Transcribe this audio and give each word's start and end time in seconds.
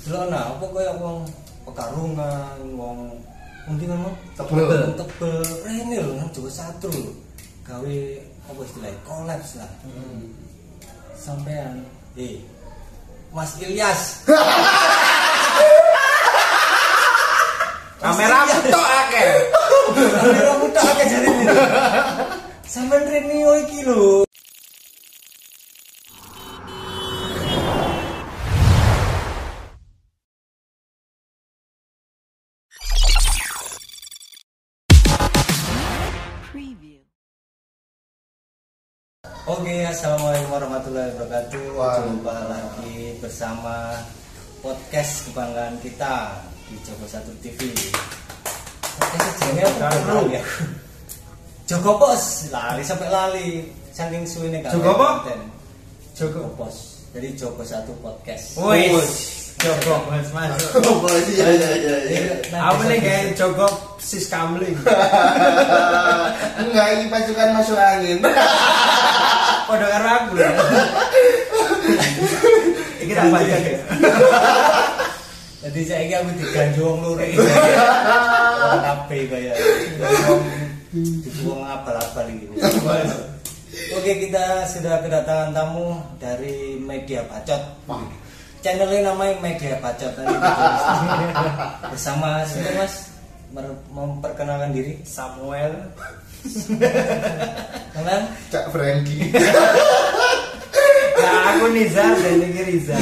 Delok 0.00 0.32
nah 0.32 0.56
apa 0.56 0.64
kaya 0.72 0.92
wong 0.96 1.28
pekarungan, 1.68 2.58
wong 2.74 2.98
Mungkin 3.68 3.86
ngono 3.92 4.10
Tebel. 4.34 4.96
tebel 4.98 5.34
rene 5.62 5.96
lho 6.02 6.10
nang 6.16 6.32
Jawa 6.32 6.50
Satu 6.50 6.88
lho. 6.90 7.12
Gawe 7.62 7.96
apa 8.50 8.60
istilahnya 8.66 8.98
kolaps 9.06 9.54
lah. 9.60 9.70
Sampean 11.14 11.84
eh 12.18 12.40
Mas 13.30 13.54
Ilyas. 13.62 14.26
Kamera 18.02 18.48
tok 18.48 18.88
akeh. 19.04 19.30
Kamera 19.92 20.52
mutak 20.58 20.84
akeh 20.96 21.04
jare 21.06 21.28
ini. 21.30 21.46
Sampean 22.66 23.04
Renio 23.06 23.52
iki 23.60 23.84
lho. 23.86 24.24
Oke, 39.50 39.82
assalamualaikum 39.82 40.46
warahmatullahi 40.54 41.10
wabarakatuh. 41.10 41.74
Jumpa 42.06 42.34
lagi 42.46 43.18
bersama 43.18 43.98
podcast 44.62 45.26
kebanggaan 45.26 45.74
kita 45.82 46.38
di 46.70 46.78
Joko 46.86 47.02
Satu 47.10 47.34
TV. 47.42 47.74
Podcast 48.94 49.34
jenenge 49.42 49.66
apa 49.66 50.22
ya? 50.30 50.42
Joko 51.66 51.98
Pos, 51.98 52.46
lali 52.54 52.86
sampai 52.86 53.10
lali. 53.10 53.48
Saking 53.90 54.22
suwene 54.22 54.62
gak 54.62 54.70
Joko 54.70 54.94
apa? 54.94 55.26
konten. 55.26 55.40
Joko. 56.14 56.46
Joko 56.46 56.50
Pos. 56.54 56.76
Jadi 57.10 57.28
Joko 57.34 57.62
Satu 57.66 57.90
Podcast. 57.98 58.54
Wis. 58.54 59.40
Jogok 59.60 60.08
Mas 60.08 60.30
masuk. 60.32 60.80
Oh, 60.88 61.04
polisi 61.04 61.36
ya 61.36 61.52
ya 61.52 61.68
ya. 61.76 61.96
ya. 62.08 62.36
Nah, 62.48 62.72
Apa 62.72 62.80
nih 62.88 62.96
kayak 62.96 63.36
jogok 63.36 64.00
sis 64.00 64.24
kamling. 64.32 64.72
Enggak, 66.64 66.86
ini 66.96 67.04
pasukan 67.12 67.48
masuk 67.52 67.76
angin. 67.76 68.24
Padha 69.70 69.86
karo 69.86 70.08
aku 70.10 70.32
lho. 70.34 70.50
Iki 73.06 73.12
tak 73.14 73.26
ya. 73.46 73.58
Jadi 75.60 75.80
saya 75.86 76.00
ini 76.02 76.14
aku 76.18 76.30
diganju 76.42 76.80
wong 76.82 76.98
lurik. 77.06 77.38
Wong 77.38 78.82
kabeh 78.82 79.22
kaya. 79.30 79.54
Wong 81.46 81.62
abal-abal 81.62 82.26
iki. 82.34 82.50
Oke, 83.94 84.12
kita 84.26 84.66
sudah 84.66 84.98
kedatangan 85.06 85.54
tamu 85.54 85.94
dari 86.18 86.74
Media 86.82 87.22
Bacot. 87.30 87.62
Channelnya 88.66 89.14
namanya 89.14 89.38
Media 89.38 89.78
Bacot 89.78 90.10
tadi. 90.18 90.34
Bersama 91.94 92.42
siapa 92.42 92.74
Mas? 92.74 93.09
Mer- 93.50 93.82
Memperkenalkan 93.90 94.70
diri. 94.70 94.98
Samuel. 95.02 95.74
Kenal? 97.94 98.20
Cak 98.48 98.70
Frankie. 98.70 99.28
Nah, 101.20 101.52
aku 101.52 101.64
Nizar 101.70 102.16
dan 102.16 102.40
ini 102.40 102.62
Rizal. 102.64 102.96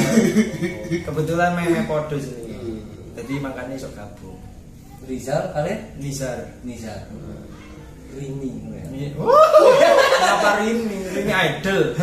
Kebetulan 1.07 1.55
meme 1.55 1.87
podo 1.87 2.19
sini. 2.19 2.83
Jadi 3.15 3.33
makanya 3.39 3.75
sok 3.75 3.95
gabung. 3.95 4.35
Rizal, 5.07 5.53
kalian? 5.53 5.79
Nizar. 5.97 6.37
Nizar. 6.61 7.07
Rini. 8.11 8.51
Ini- 8.89 9.13
Kenapa 9.15 10.59
Rini? 10.59 10.97
Rini 11.07 11.31
idol. 11.31 11.95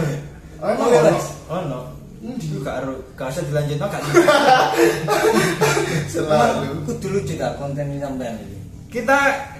Oh, 0.57 0.69
emang 0.73 0.89
Mas. 1.05 1.27
Oh 1.47 1.61
no. 1.63 1.81
Itu 2.27 2.59
gak 2.61 2.83
ero, 2.83 2.93
gak 3.15 3.29
usah 3.31 3.43
dilanjut 3.45 3.77
no, 3.77 3.87
gak 3.87 4.03
Selalu. 6.11 6.67
Kudu 6.85 7.07
lucu 7.13 7.33
tak 7.35 7.55
konten 7.55 7.87
ini 7.87 7.99
sampean 7.99 8.35
ini. 8.43 8.57
Kita 8.87 9.17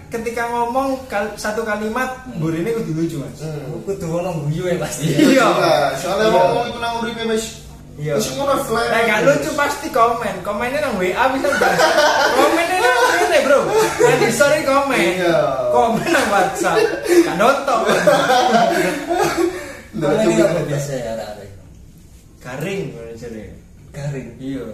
ketika 0.09 0.47
ngomong 0.49 0.97
kal- 1.07 1.35
satu 1.35 1.63
kalimat, 1.63 2.09
Hmm. 2.27 2.43
ini 2.49 2.71
kudu 2.73 2.91
lucu 2.97 3.17
mas. 3.19 3.39
Hmm. 3.39 3.83
Kudu 3.83 4.05
ono 4.09 4.31
guyu 4.43 4.67
ya 4.67 4.77
pasti. 4.77 5.05
Iya. 5.11 5.47
Juga, 5.47 5.75
Soalnya 5.97 6.27
Iya. 6.27 6.35
ngomong 6.35 6.65
iku 6.67 6.79
nang 6.79 6.93
uripe 7.01 7.23
wis. 7.27 7.45
Iya. 7.97 8.13
Wis 8.19 8.27
ngono 8.35 8.55
flat. 8.65 8.87
Nah, 8.89 9.01
gak 9.05 9.21
lucu 9.25 9.51
pasti 9.55 9.87
komen. 9.89 10.35
Komennya 10.43 10.79
nang 10.83 10.95
WA 10.99 11.25
bisa 11.33 11.49
bahas. 11.57 11.81
Komennya 12.35 12.77
nang 12.83 12.97
ini 13.23 13.39
bro. 13.43 13.59
Nanti 14.01 14.27
sorry 14.33 14.61
komen. 14.63 14.99
Iya. 14.99 15.37
Komen 15.71 16.07
nang 16.07 16.27
WhatsApp. 16.29 16.77
Gak 17.07 17.37
nonton. 17.37 17.81
Apa 19.97 20.61
biasa 20.67 20.91
ya 20.93 21.13
Garing. 22.47 22.83
jadi. 23.19 23.43
Garing. 23.91 24.29
Iya. 24.39 24.65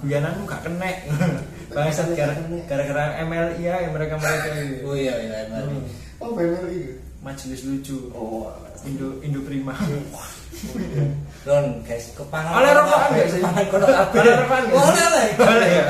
Guyananmu 0.00 0.48
gak 0.48 0.64
kena. 0.64 0.88
Bangsat 1.76 2.08
gara- 2.16 2.40
gara-gara 2.64 3.04
MLI 3.28 3.60
ya 3.60 3.92
mereka 3.92 4.16
mereka 4.16 4.48
ini. 4.56 4.80
Oh 4.82 4.96
iya 4.96 5.14
iya 5.20 5.38
iya. 5.44 5.60
Hmm. 5.60 5.84
Oh, 6.24 6.32
iki. 6.40 6.96
Majelis 7.20 7.60
lucu. 7.68 8.08
Oh. 8.16 8.48
Indo 8.88 9.20
Indo 9.20 9.44
Prima. 9.44 9.76
Don 11.46 11.84
guys, 11.84 12.12
kepangan. 12.16 12.52
Oleh 12.56 12.72
rokokan 12.72 13.08
nggak 13.12 13.28
sih? 13.28 13.40
Kepangan 13.44 13.64
kono 13.68 13.86
kabeh. 13.92 14.18
Oleh 14.20 14.34
rokokan 14.40 14.62
nggak 14.64 15.08
lah. 15.08 15.24
Boleh 15.36 15.68
ya? 15.68 15.84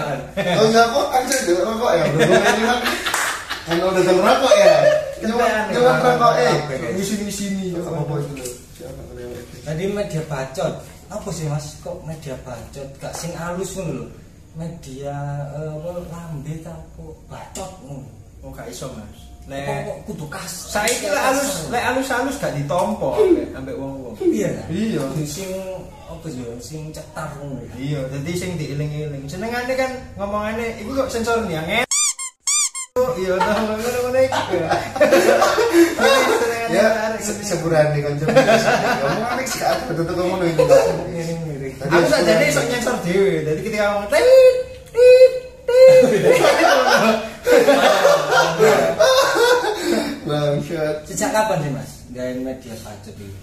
Oh, 0.58 0.64
enggak 0.66 0.86
kok 0.90 1.06
kan 1.10 1.22
saya 1.30 1.40
dulu 1.46 1.60
rokok 1.70 1.90
ya. 1.94 2.02
Berhubung 2.10 2.42
ini 2.42 2.62
kan 2.66 2.78
kan 3.70 3.76
udah 3.78 4.02
dalam 4.02 4.22
rokok 4.26 4.54
ya. 4.58 4.74
Ya. 5.22 5.54
rokok 6.02 6.32
eh. 6.38 6.54
Guys. 6.66 6.94
Di 6.98 7.04
sini 7.06 7.30
sini 7.30 7.64
apa 7.78 7.94
apa 7.94 8.14
itu. 8.26 8.34
Siapa? 8.74 9.00
Tadi 9.70 9.82
media 9.86 10.22
bacot. 10.26 10.74
Apa 11.10 11.28
sih 11.34 11.50
Mas? 11.50 11.74
Kok 11.82 12.06
media 12.06 12.38
bacot? 12.46 12.86
Gak 13.02 13.14
sing 13.18 13.34
alus 13.34 13.74
ngono 13.74 13.92
lho. 13.98 14.06
Media 14.54 15.14
eh, 15.58 15.70
apa 15.74 15.90
lambe 16.06 16.54
ta 16.62 16.74
bacot 17.26 17.70
ngono. 17.82 18.06
Oh 18.46 18.54
gak 18.54 18.70
iso 18.70 18.86
mas. 18.94 19.26
Lek 19.50 20.06
kudu 20.06 20.30
kas. 20.30 20.70
Saiki 20.70 21.10
lek 21.10 21.18
halus, 21.18 21.66
lek 21.66 21.82
halus-halus 21.82 22.38
gak 22.38 22.54
ditompo 22.54 23.18
ambek 23.18 23.50
ambek 23.58 23.74
wong-wong. 23.74 24.14
Iya. 24.22 24.54
Iya. 24.70 25.02
Sing 25.26 25.50
apa 26.06 26.26
sih? 26.30 26.46
Sing 26.62 26.94
cetar 26.94 27.34
ngono 27.42 27.58
ya. 27.66 27.74
Iya, 27.74 28.00
dadi 28.14 28.32
sing 28.38 28.54
diiling-iling. 28.54 29.26
Senengane 29.26 29.74
kan 29.74 29.90
ngomongane 30.14 30.78
iku 30.78 30.94
kok 30.94 31.10
sensor 31.10 31.42
nih 31.50 31.58
angin. 31.58 31.86
Iya, 33.18 33.34
ngono-ngono 33.34 34.18
iku. 34.30 34.56
Ya. 36.70 36.86
seburan 37.40 37.84
nih 37.92 38.00
kan 38.02 38.12
coba. 38.18 38.32
Ngomong 39.00 39.26
aneh 39.30 39.46
sih 39.46 39.60
betul 39.86 40.04
betul 40.04 40.24
ngomong 40.26 40.40
itu. 40.44 40.64
Miring-miring. 41.08 41.74
Tadi 41.78 41.90
Aku 41.90 42.06
sakjane 42.06 42.42
nih. 42.42 42.50
iso 42.50 42.60
nyensor 42.66 42.96
dhewe. 43.02 43.34
Dadi 43.42 43.60
ketika 43.62 43.84
ngomong 43.90 44.06
tit 44.08 44.26
tit 44.90 45.32
Bangsat. 50.26 50.96
Sejak 51.08 51.30
kapan 51.32 51.58
sih 51.64 51.72
Mas? 51.72 51.90
Gawe 52.10 52.32
media 52.42 52.74
bacot 52.82 53.14
ini? 53.18 53.38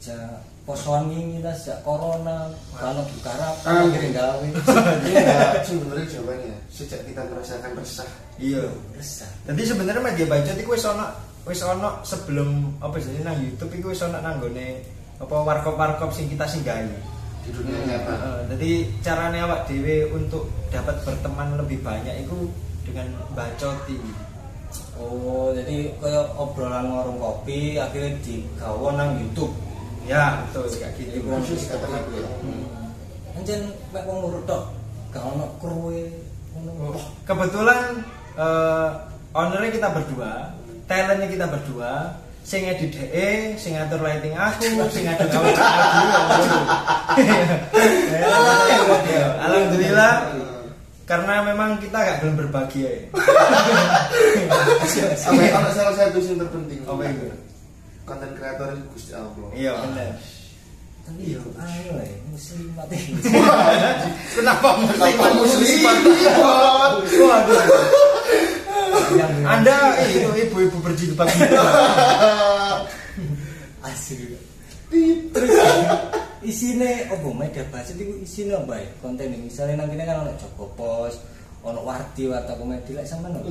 Sejak 0.00 0.40
posoan 0.64 1.12
ini 1.12 1.44
lah, 1.44 1.52
sejak 1.56 1.80
corona, 1.84 2.48
kalau 2.72 3.04
buka 3.04 3.32
rapat, 3.36 3.68
Ah. 3.68 3.84
akhirnya 3.84 4.10
gawe. 4.16 4.46
Iya, 5.08 5.60
sebenarnya 5.60 6.06
jawabannya 6.08 6.54
sejak 6.72 7.00
kita 7.04 7.22
merasakan 7.28 7.70
resah. 7.76 8.08
Iya. 8.40 8.64
Resah. 8.96 9.30
Jadi 9.48 9.62
sebenarnya 9.64 10.00
media 10.00 10.54
iku 10.56 10.72
wis 10.72 10.84
ono 10.84 11.08
wis 11.44 11.60
ono 11.60 12.00
sebelum 12.00 12.80
apa 12.80 12.96
sih 13.00 13.20
nang 13.20 13.36
YouTube 13.36 13.72
iku 13.76 13.92
wis 13.92 14.00
ono 14.00 14.16
nanggone 14.20 14.80
apa 15.20 15.34
warkop-warkop 15.34 16.10
sing 16.10 16.26
kita 16.32 16.48
singgahi. 16.48 17.14
di 17.44 17.52
dunia 17.52 17.76
nyata. 17.84 18.08
Heeh, 18.08 18.38
jadi 18.56 18.70
caranya 19.04 19.44
awak 19.44 19.68
dhewe 19.68 20.08
untuk 20.16 20.48
dapat 20.72 20.96
berteman 21.04 21.60
lebih 21.60 21.84
banyak 21.84 22.24
itu 22.24 22.48
dengan 22.88 23.12
bacoti. 23.36 24.00
Oh, 24.96 25.52
jadi 25.52 25.92
kayak 26.00 26.40
obrolan 26.40 26.88
warung 26.88 27.20
kopi 27.20 27.76
akhirnya 27.76 28.16
digawa 28.24 28.96
nang 28.96 29.20
YouTube. 29.20 29.52
Ya, 30.08 30.40
betul 30.48 30.72
kayak 30.72 30.96
gitu. 30.96 31.20
Kan 31.20 31.44
Khusus 31.44 31.68
kata 31.68 31.84
aku 31.84 32.10
ya. 32.16 32.28
Hmm. 32.40 33.36
Anjen 33.36 33.60
mek 33.92 34.04
wong 34.08 34.18
urut 34.30 34.44
tok, 34.48 34.72
gak 35.12 35.24
ono 35.24 35.44
kruwe 35.60 36.08
ngono. 36.56 36.96
Oh, 36.96 37.04
Kebetulan 37.28 38.00
eh 38.40 38.90
ownernya 39.34 39.70
kita 39.74 39.88
berdua, 39.90 40.48
talentnya 40.84 41.28
kita 41.28 41.46
berdua, 41.48 42.20
sing 42.44 42.68
edit 42.68 42.92
DE, 42.92 43.56
sing 43.56 43.72
ngatur 43.76 44.00
lighting 44.04 44.36
aku, 44.36 44.64
sing 44.94 45.04
ngatur 45.08 45.28
kamu 45.28 45.50
aku. 45.52 45.64
Ya, 49.04 49.36
Alhamdulillah 49.46 50.14
karena 51.04 51.44
memang 51.44 51.76
kita 51.84 52.00
gak 52.00 52.24
belum 52.24 52.40
berbagi 52.40 52.88
ya. 52.88 52.92
Sampai 55.20 55.52
kalau 55.52 55.68
salah 55.76 55.92
satu 55.92 56.16
yang 56.16 56.40
terpenting. 56.40 56.80
Apa 56.88 57.04
itu? 57.12 57.28
Konten 58.08 58.32
kreator 58.36 58.72
itu 58.72 58.88
Gusti 58.96 59.12
Allah. 59.12 59.48
Iya 59.52 59.72
benar. 59.84 60.16
Tapi 61.04 61.36
yo 61.36 61.44
ayo 61.60 62.00
lah, 62.00 62.08
muslimat 62.32 62.88
ini. 62.88 63.20
Kenapa 64.32 64.68
Apa 64.80 65.28
muslim? 65.36 65.84
Waduh. 67.20 68.13
Yang 69.14 69.32
Anda 69.44 69.76
itu 70.04 70.28
ibu-ibu 70.44 70.78
berjilbab 70.80 71.28
gitu. 71.28 71.54
asli. 73.84 74.36
Tit. 74.88 75.18
Terus 75.32 75.52
isine 76.44 77.08
opo 77.08 77.32
media 77.32 77.64
budget 77.66 77.96
iku 77.96 78.14
isine 78.20 78.52
apa 78.54 78.76
ya 78.76 78.88
konten 79.00 79.32
ini 79.32 79.48
misalnya 79.48 79.80
nang 79.80 79.88
kene 79.88 80.04
kan 80.04 80.22
ono 80.22 80.32
Joko 80.36 80.68
Pos 80.76 81.16
ono 81.64 81.80
Warti 81.80 82.28
Warta 82.28 82.52
Komedi 82.54 82.92
lek 82.92 83.08
sampean 83.08 83.40
ono 83.40 83.48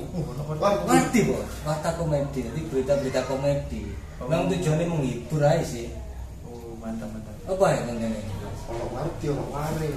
Wah, 0.62 0.78
Warti 0.86 1.26
bos 1.26 1.42
Warta 1.66 1.90
Komedi 1.98 2.46
jadi 2.46 2.60
berita-berita 2.70 3.26
komedi 3.26 4.06
Oh. 4.22 4.30
nang 4.30 4.46
tujuannya 4.48 4.88
menghibur 4.88 5.42
aja 5.42 5.66
sih 5.66 5.90
Oh, 6.46 6.78
mantap 6.80 7.10
mantap. 7.12 7.34
apa 7.44 7.66
ya 7.76 7.80
konten 7.84 8.14
ini 8.64 8.72
ono 8.72 8.86
ngerti 8.96 9.26
ono 9.28 9.44
waring. 9.52 9.96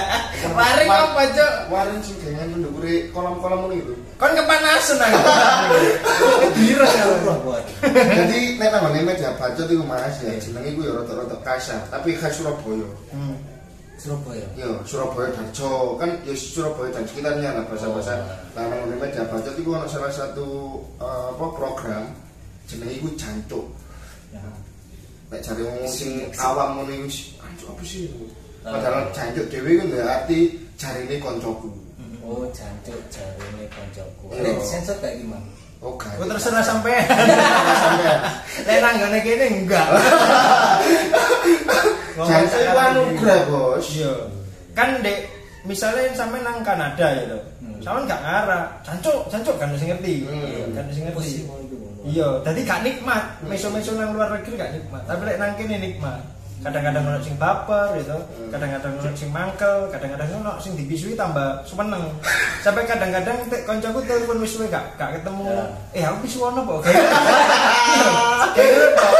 Waring 0.56 0.88
apa, 0.88 1.22
Cuk? 1.36 1.52
Waring 1.68 2.00
sing 2.00 2.16
dengan 2.22 2.48
mendukuri 2.56 3.10
kolam-kolam 3.12 3.66
ngono 3.66 3.74
itu. 3.76 3.94
Kon 4.16 4.32
kepanasan 4.32 5.02
aku. 5.02 5.18
Kebiran 6.48 6.92
ya. 6.96 7.06
Jadi 8.24 8.38
nek 8.56 8.68
nang 8.72 8.82
ngene 8.88 9.00
media 9.04 9.36
bacot 9.36 9.68
iku 9.68 9.84
Mas 9.84 10.16
ya 10.24 10.32
jenenge 10.40 10.72
iku 10.72 10.80
ya 10.88 10.92
rada-rada 11.02 11.36
kasar, 11.44 11.80
tapi 11.92 12.16
khas 12.16 12.32
Surabaya. 12.40 12.88
Hmm. 13.12 13.36
Surabaya 13.96 14.44
Yo, 14.60 14.76
Surabaya 14.84 15.32
Darjo 15.32 15.96
kan 15.96 16.20
ya 16.28 16.36
Surabaya 16.36 16.92
dan 16.92 17.04
sekitarnya 17.08 17.50
lah 17.52 17.64
bahasa-bahasa. 17.68 18.14
Nang 18.56 18.72
ngene 18.72 18.96
media 18.96 19.28
bacot 19.28 19.54
iku 19.60 19.76
ono 19.76 19.86
salah 19.88 20.12
satu 20.12 20.80
eh, 21.00 21.26
apa 21.36 21.46
program 21.52 22.04
jenenge 22.64 22.96
iku 22.96 23.08
jancuk. 23.18 23.66
ya 24.32 24.40
Nek 25.26 25.40
cari 25.42 25.62
wong 25.66 25.82
sing 25.90 26.22
awam 26.38 26.78
ngono 26.78 26.92
iku 26.94 27.08
jancuk 27.42 27.68
apa 27.74 27.82
sih? 27.82 28.06
Ah. 28.62 28.78
Padahal 28.78 29.10
jancuk 29.10 29.46
dhewe 29.50 29.70
iku 29.74 29.82
ndak 29.90 30.06
arti 30.06 30.38
jarine 30.78 31.16
koncoku. 31.18 31.70
oh 32.26 32.46
jancuk 32.54 32.98
jarene 33.10 33.64
koncoku 33.70 34.24
Iya. 34.34 34.42
Lek 34.42 34.58
sensor 34.62 34.96
kayak 35.02 35.22
gimana 35.22 35.46
Oh, 35.84 35.92
gak. 36.00 36.16
Aku 36.16 36.24
terserah 36.24 36.64
sampean. 36.64 37.04
sampean. 37.84 38.18
Lek 38.64 38.78
nanggone 38.80 39.18
kene 39.20 39.46
enggak. 39.60 39.86
Jancuk 42.16 42.60
iku 42.64 42.78
anugerah, 42.80 43.38
Bos. 43.44 43.86
Iya. 43.92 44.12
Kan 44.72 45.04
dek 45.04 45.28
misalnya 45.68 46.16
sampe 46.16 46.40
nang 46.40 46.64
Kanada 46.64 47.06
ya 47.12 47.28
lho. 47.28 47.38
Hmm. 47.60 47.76
Sampean 47.84 48.08
gak 48.08 48.22
ngarah. 48.24 48.64
Cancuk, 48.88 49.28
cancuk 49.28 49.54
kan 49.60 49.68
sing 49.76 49.92
ngerti. 49.92 50.24
Hmm. 50.24 50.72
Kan 50.72 50.88
sing 50.96 51.04
ngerti. 51.12 51.44
Iya, 52.06 52.28
tadi 52.40 52.62
gak 52.62 52.86
nikmat. 52.86 53.22
Meso-meso 53.42 53.98
nang 53.98 54.14
luar 54.14 54.30
negeri 54.30 54.54
gak 54.54 54.72
nikmat. 54.72 55.02
Tapi 55.04 55.22
lek 55.26 55.38
nang 55.38 55.52
kene 55.54 55.76
nikmat. 55.76 56.22
Kadang-kadang 56.56 57.04
ono 57.04 57.20
sing 57.20 57.36
baper 57.36 58.00
gitu, 58.00 58.16
kadang-kadang 58.48 58.96
ono 58.96 59.12
sing 59.12 59.28
mangkel, 59.28 59.86
kadang-kadang 59.92 60.40
ono 60.40 60.56
sing 60.56 60.72
dipisui 60.72 61.12
tambah 61.12 61.62
seneng. 61.62 62.08
Sampai 62.64 62.88
kadang-kadang 62.88 63.36
tek 63.46 63.68
kancaku 63.68 64.00
telepon 64.02 64.40
wis 64.40 64.56
suwe 64.56 64.66
gak 64.66 64.96
gak 64.96 65.20
ketemu. 65.20 65.46
Eh 65.92 66.02
aku 66.02 66.24
pisu 66.24 66.38
ono 66.42 66.64
po. 66.64 66.80
Kayak 66.80 67.06
kayak 68.56 68.90
Pak. 68.96 69.12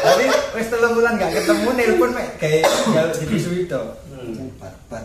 Jadi 0.00 0.24
wis 0.54 0.66
telung 0.70 0.94
bulan 0.94 1.18
gak 1.18 1.32
ketemu 1.34 1.68
nelpon 1.74 2.10
mek 2.14 2.28
kayak 2.38 2.62
jaluk 2.94 3.14
dipisui 3.18 3.66
to. 3.66 3.82
Hmm. 4.14 4.52
barbar 4.60 5.00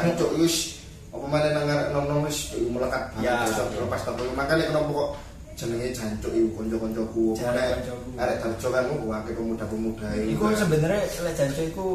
Jancuk 0.00 0.30
wis 0.40 0.80
apa 1.12 1.26
mana 1.28 1.48
nang 1.52 1.64
ngarep 1.68 1.88
nom-nom 1.92 2.24
wis 2.24 2.56
melekat 2.58 3.12
Ya. 3.20 3.44
banget 3.44 3.52
iso 3.54 3.64
lepas 3.76 4.00
tanpa 4.02 4.24
makane 4.32 4.64
kenapa 4.64 4.88
kok 4.88 5.10
jenenge 5.58 5.88
jancuk 5.92 6.32
iku 6.32 6.48
kanca-kancaku 6.58 7.24
Jancuk 7.36 7.98
arek 8.18 8.36
Darjo 8.40 8.68
kan 8.72 8.84
kok 8.88 9.12
akeh 9.22 9.34
pemuda-pemuda 9.36 10.06
Iku 10.28 10.44
sebenarnya 10.56 11.00
lek 11.04 11.34
janjo 11.36 11.62
iku 11.66 11.86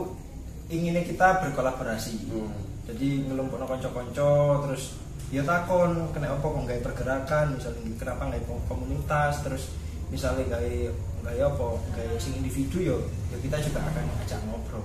inginnya 0.68 1.04
kita 1.04 1.40
berkolaborasi. 1.48 2.28
Hmm. 2.28 2.52
Jadi 2.88 3.28
ngelumpukno 3.28 3.68
kanca-kanca 3.68 4.32
terus 4.68 4.96
ya 5.28 5.44
takon 5.44 6.08
kena 6.16 6.32
apa 6.32 6.46
kok 6.48 6.64
gawe 6.64 6.82
pergerakan 6.88 7.46
misalnya 7.60 7.84
kenapa 8.00 8.32
gawe 8.32 8.44
komunitas 8.72 9.44
terus 9.44 9.64
misalnya 10.08 10.48
gawe 10.56 10.74
gawe 11.28 11.40
apa 11.52 11.66
gawe 12.00 12.16
sing 12.16 12.40
individu 12.40 12.96
yo 12.96 12.98
ya 13.36 13.38
kita 13.44 13.60
juga 13.60 13.84
akan 13.84 14.08
ajak 14.24 14.40
ngobrol. 14.48 14.84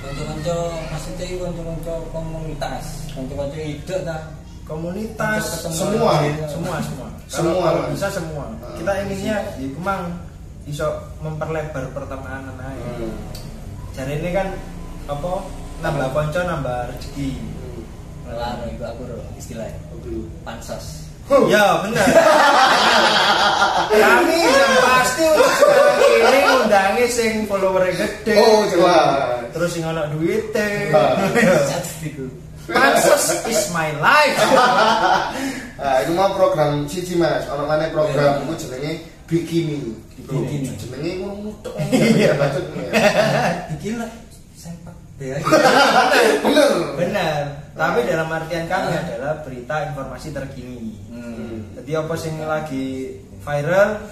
konco-konco 0.00 0.56
maksudnya 0.88 1.24
iku 1.28 1.44
konco-konco 1.44 1.94
komunitas 2.08 3.12
konco-konco 3.12 3.58
ide 3.60 3.96
ta 4.00 4.16
Komunitas 4.70 5.66
semua. 5.66 6.22
semua 6.46 6.78
semua 6.78 6.78
kalau, 6.78 7.10
Semua, 7.26 7.58
kalau 7.66 7.82
bisa 7.90 8.06
semua 8.06 8.44
Ah. 8.62 8.70
kita 8.78 8.92
inginnya 9.02 9.36
ya 9.58 9.68
kemang 9.74 10.02
iso 10.64 10.86
memperlebar 11.18 11.90
pertemanan 11.90 12.54
aja 12.54 12.90
Hmm. 12.94 13.10
Jadi 13.90 14.22
ini 14.22 14.30
kan 14.30 14.54
apa 15.04 15.32
nambah 15.82 16.06
konco 16.14 16.38
nambah 16.38 16.94
rezeki. 16.94 17.34
Lano 18.30 18.62
iku 18.70 18.82
aku 18.86 19.02
ro 19.10 19.18
istilahnya 19.34 19.74
pansos 20.46 21.10
Ya 21.46 21.78
benar. 21.82 22.06
Kami 23.90 24.38
yang 24.42 24.74
pasti 24.82 25.22
untuk 25.22 25.50
sekarang 25.52 25.98
ini 26.02 26.38
undangi 26.58 27.04
sing 27.06 27.32
follower 27.46 27.86
gede. 27.86 28.34
Oh, 28.34 28.66
jelas. 28.66 29.46
Terus 29.54 29.70
sing 29.70 29.82
ana 29.82 30.10
duite. 30.10 30.90
Ah. 30.90 31.14
Pansos 32.70 33.24
is 33.46 33.62
my 33.74 33.90
life. 33.98 34.38
Ah, 35.80 36.04
itu 36.04 36.12
mah 36.12 36.36
program 36.36 36.84
siji 36.84 37.16
Mas, 37.16 37.48
ono 37.48 37.64
maneh 37.64 37.88
program 37.88 38.36
Iya. 38.36 38.44
iku 38.44 38.52
jenenge 38.52 38.92
Bikini. 39.24 39.96
Bikini. 40.28 40.76
Jenenge 40.76 41.10
ngono 41.24 41.34
mutok. 41.40 41.72
Iya. 41.80 42.36
Ya. 43.80 43.92
lah 43.96 44.10
sempak 44.52 44.92
be 45.16 45.32
aja 45.32 45.40
Bener. 46.44 46.70
Benar. 47.00 47.40
Tapi 47.72 47.98
dalam 48.04 48.28
artian 48.28 48.68
kami 48.68 48.92
adalah 48.92 49.40
berita 49.40 49.88
informasi 49.88 50.28
terkini. 50.36 51.00
hmm. 51.08 51.80
Jadi 51.80 51.90
apa 51.96 52.12
sing 52.20 52.36
lagi 52.44 53.16
viral 53.40 54.04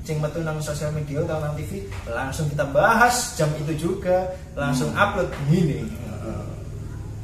sing 0.00 0.16
metu 0.22 0.40
nang 0.40 0.64
sosial 0.64 0.96
media 0.96 1.20
atau 1.28 1.44
nang 1.44 1.52
TV 1.60 1.84
langsung 2.08 2.48
kita 2.48 2.64
bahas 2.72 3.36
jam 3.36 3.52
itu 3.60 3.74
juga 3.76 4.32
langsung 4.56 4.88
upload 4.96 5.28
gini. 5.52 5.84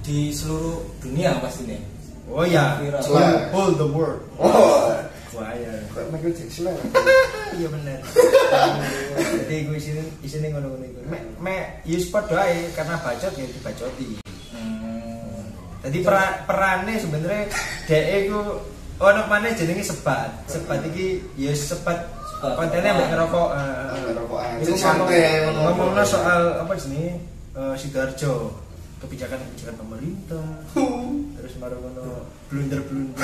Di 0.02 0.30
seluruh 0.30 0.82
dunia 0.98 1.38
pastinya 1.38 1.78
Oh 2.26 2.42
ya. 2.42 2.80
Jelas. 2.80 3.04
all 3.52 3.74
the 3.74 3.84
world. 3.84 4.22
Oh. 4.38 4.88
Waya. 5.32 5.84
Kayak 5.90 6.06
Michael 6.08 6.32
Jackson 6.32 6.64
lah. 6.64 6.74
Iya 7.52 7.68
bener. 7.68 7.98
Jadi 9.44 9.68
gue 9.68 9.76
isine 9.76 10.00
isine 10.22 10.48
ngono-ngono 10.48 10.80
iku. 10.82 11.00
Me, 11.04 11.18
me 11.36 11.54
you 11.84 12.00
spot 12.00 12.24
doae 12.26 12.72
karena 12.72 12.96
bacot 12.96 13.28
ya 13.30 13.44
dibacoti. 13.44 14.16
hmm. 14.50 15.44
Jadi 15.84 15.98
peran 16.00 16.46
perannya 16.46 16.94
sebenarnya 16.96 17.42
DE 17.84 18.16
ku 18.28 18.40
ono 18.96 19.20
mana 19.26 19.52
jenenge 19.52 19.84
sebat. 19.84 20.32
Sebat 20.46 20.80
iki 20.88 21.20
ya 21.36 21.52
sebat 21.52 22.08
kontennya 22.40 22.96
mbek 22.96 23.08
ngerokok. 23.12 23.48
eh, 23.52 23.60
eh. 23.60 24.00
Ngerokokan. 24.08 24.52
Iku 24.56 24.64
Sing 24.64 24.76
santai, 24.78 25.20
ngomong- 25.44 25.52
ngono. 25.52 25.60
ngomongnya 25.92 26.04
soal 26.06 26.42
apa 26.56 26.72
jenenge 26.72 27.20
eh, 27.52 27.74
Sidoarjo 27.76 28.32
kebijakan-kebijakan 29.02 29.76
pemerintah 29.76 30.46
terus 31.36 31.52
baru 31.58 31.76
ngono 31.76 32.22
blunder-blunder 32.46 33.16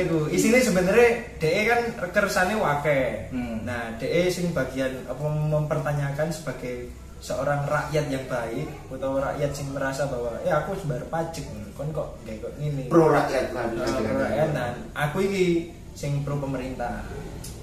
iku. 0.08 0.26
Isine 0.32 0.58
sebenarnya 0.58 1.08
DE 1.36 1.60
kan 1.68 1.80
kersane 2.10 2.56
wake. 2.56 3.28
Hmm. 3.28 3.60
Nah, 3.62 3.92
DE 4.00 4.32
sing 4.32 4.50
bagian 4.50 5.04
apa 5.04 5.20
mempertanyakan 5.22 6.32
sebagai 6.32 6.88
seorang 7.22 7.68
rakyat 7.68 8.10
yang 8.10 8.24
baik 8.26 8.66
atau 8.90 9.20
rakyat 9.20 9.52
sing 9.54 9.68
merasa 9.70 10.08
bahwa 10.10 10.34
ya 10.42 10.64
aku 10.64 10.74
sebar 10.80 11.04
pajak 11.06 11.46
kon 11.76 11.92
kok 11.92 12.18
kayak 12.24 12.42
kok 12.42 12.52
ngene. 12.58 12.88
Pro 12.90 13.06
rakyat 13.06 13.52
lah 13.54 13.68
Nah, 13.70 14.00
pro 14.00 14.16
rakyat 14.18 14.48
dan 14.50 14.74
aku 14.96 15.22
iki 15.22 15.70
sing 15.92 16.24
pro 16.26 16.40
pemerintah. 16.40 17.04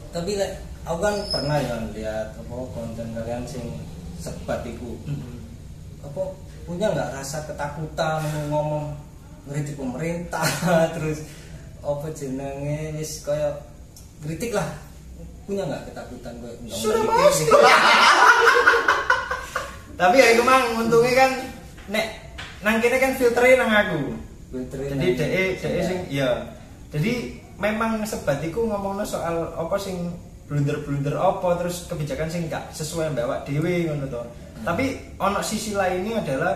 tapi 0.09 0.33
like, 0.37 0.57
aku 0.85 1.05
kan 1.05 1.15
pernah 1.29 1.61
ya 1.61 1.77
lihat 1.93 2.33
apa 2.33 2.55
konten 2.73 3.13
kalian 3.13 3.45
sing 3.45 3.61
sebat 4.17 4.65
iku 4.65 4.97
apa 6.09 6.23
punya 6.65 6.89
nggak 6.89 7.13
rasa 7.13 7.45
ketakutan 7.45 8.25
ngomong 8.49 8.97
ngeritik 9.45 9.77
pemerintah 9.77 10.45
terus 10.97 11.21
apa 11.79 12.09
jenenge 12.11 12.97
wis 12.97 13.21
kaya 13.21 13.53
kritik 14.25 14.57
lah 14.57 14.67
punya 15.49 15.65
nggak 15.65 15.83
ketakutan 15.89 16.33
gue 16.45 16.51
Sudah 16.69 17.01
pasti. 17.09 17.49
Tapi 19.99 20.15
ya 20.15 20.27
itu 20.37 20.43
mang 20.45 20.77
untungnya 20.77 21.13
kan 21.17 21.31
nek 21.89 22.07
nang 22.61 22.77
kene 22.79 22.97
kan 23.01 23.17
filternya 23.17 23.57
nang 23.57 23.71
aku. 23.73 24.01
Jadi 24.69 25.17
DE 25.17 25.43
DE 25.57 25.81
sing 25.81 25.99
iya. 26.13 26.53
Jadi 26.93 27.41
memang 27.57 28.05
sebat 28.05 28.39
iku 28.45 28.69
ngomongno 28.69 29.03
soal 29.03 29.57
apa 29.57 29.75
sing 29.81 30.13
blunder-blunder 30.45 31.17
apa 31.17 31.61
terus 31.61 31.85
kebijakan 31.85 32.29
sing 32.29 32.49
gak 32.49 32.73
sesuai 32.73 33.13
mbak 33.13 33.25
awak 33.25 33.39
dhewe 33.49 33.89
ngono 33.89 34.05
to. 34.05 34.21
Tapi 34.59 34.85
ono 35.17 35.39
sisi 35.41 35.71
lainnya 35.73 36.19
adalah 36.19 36.55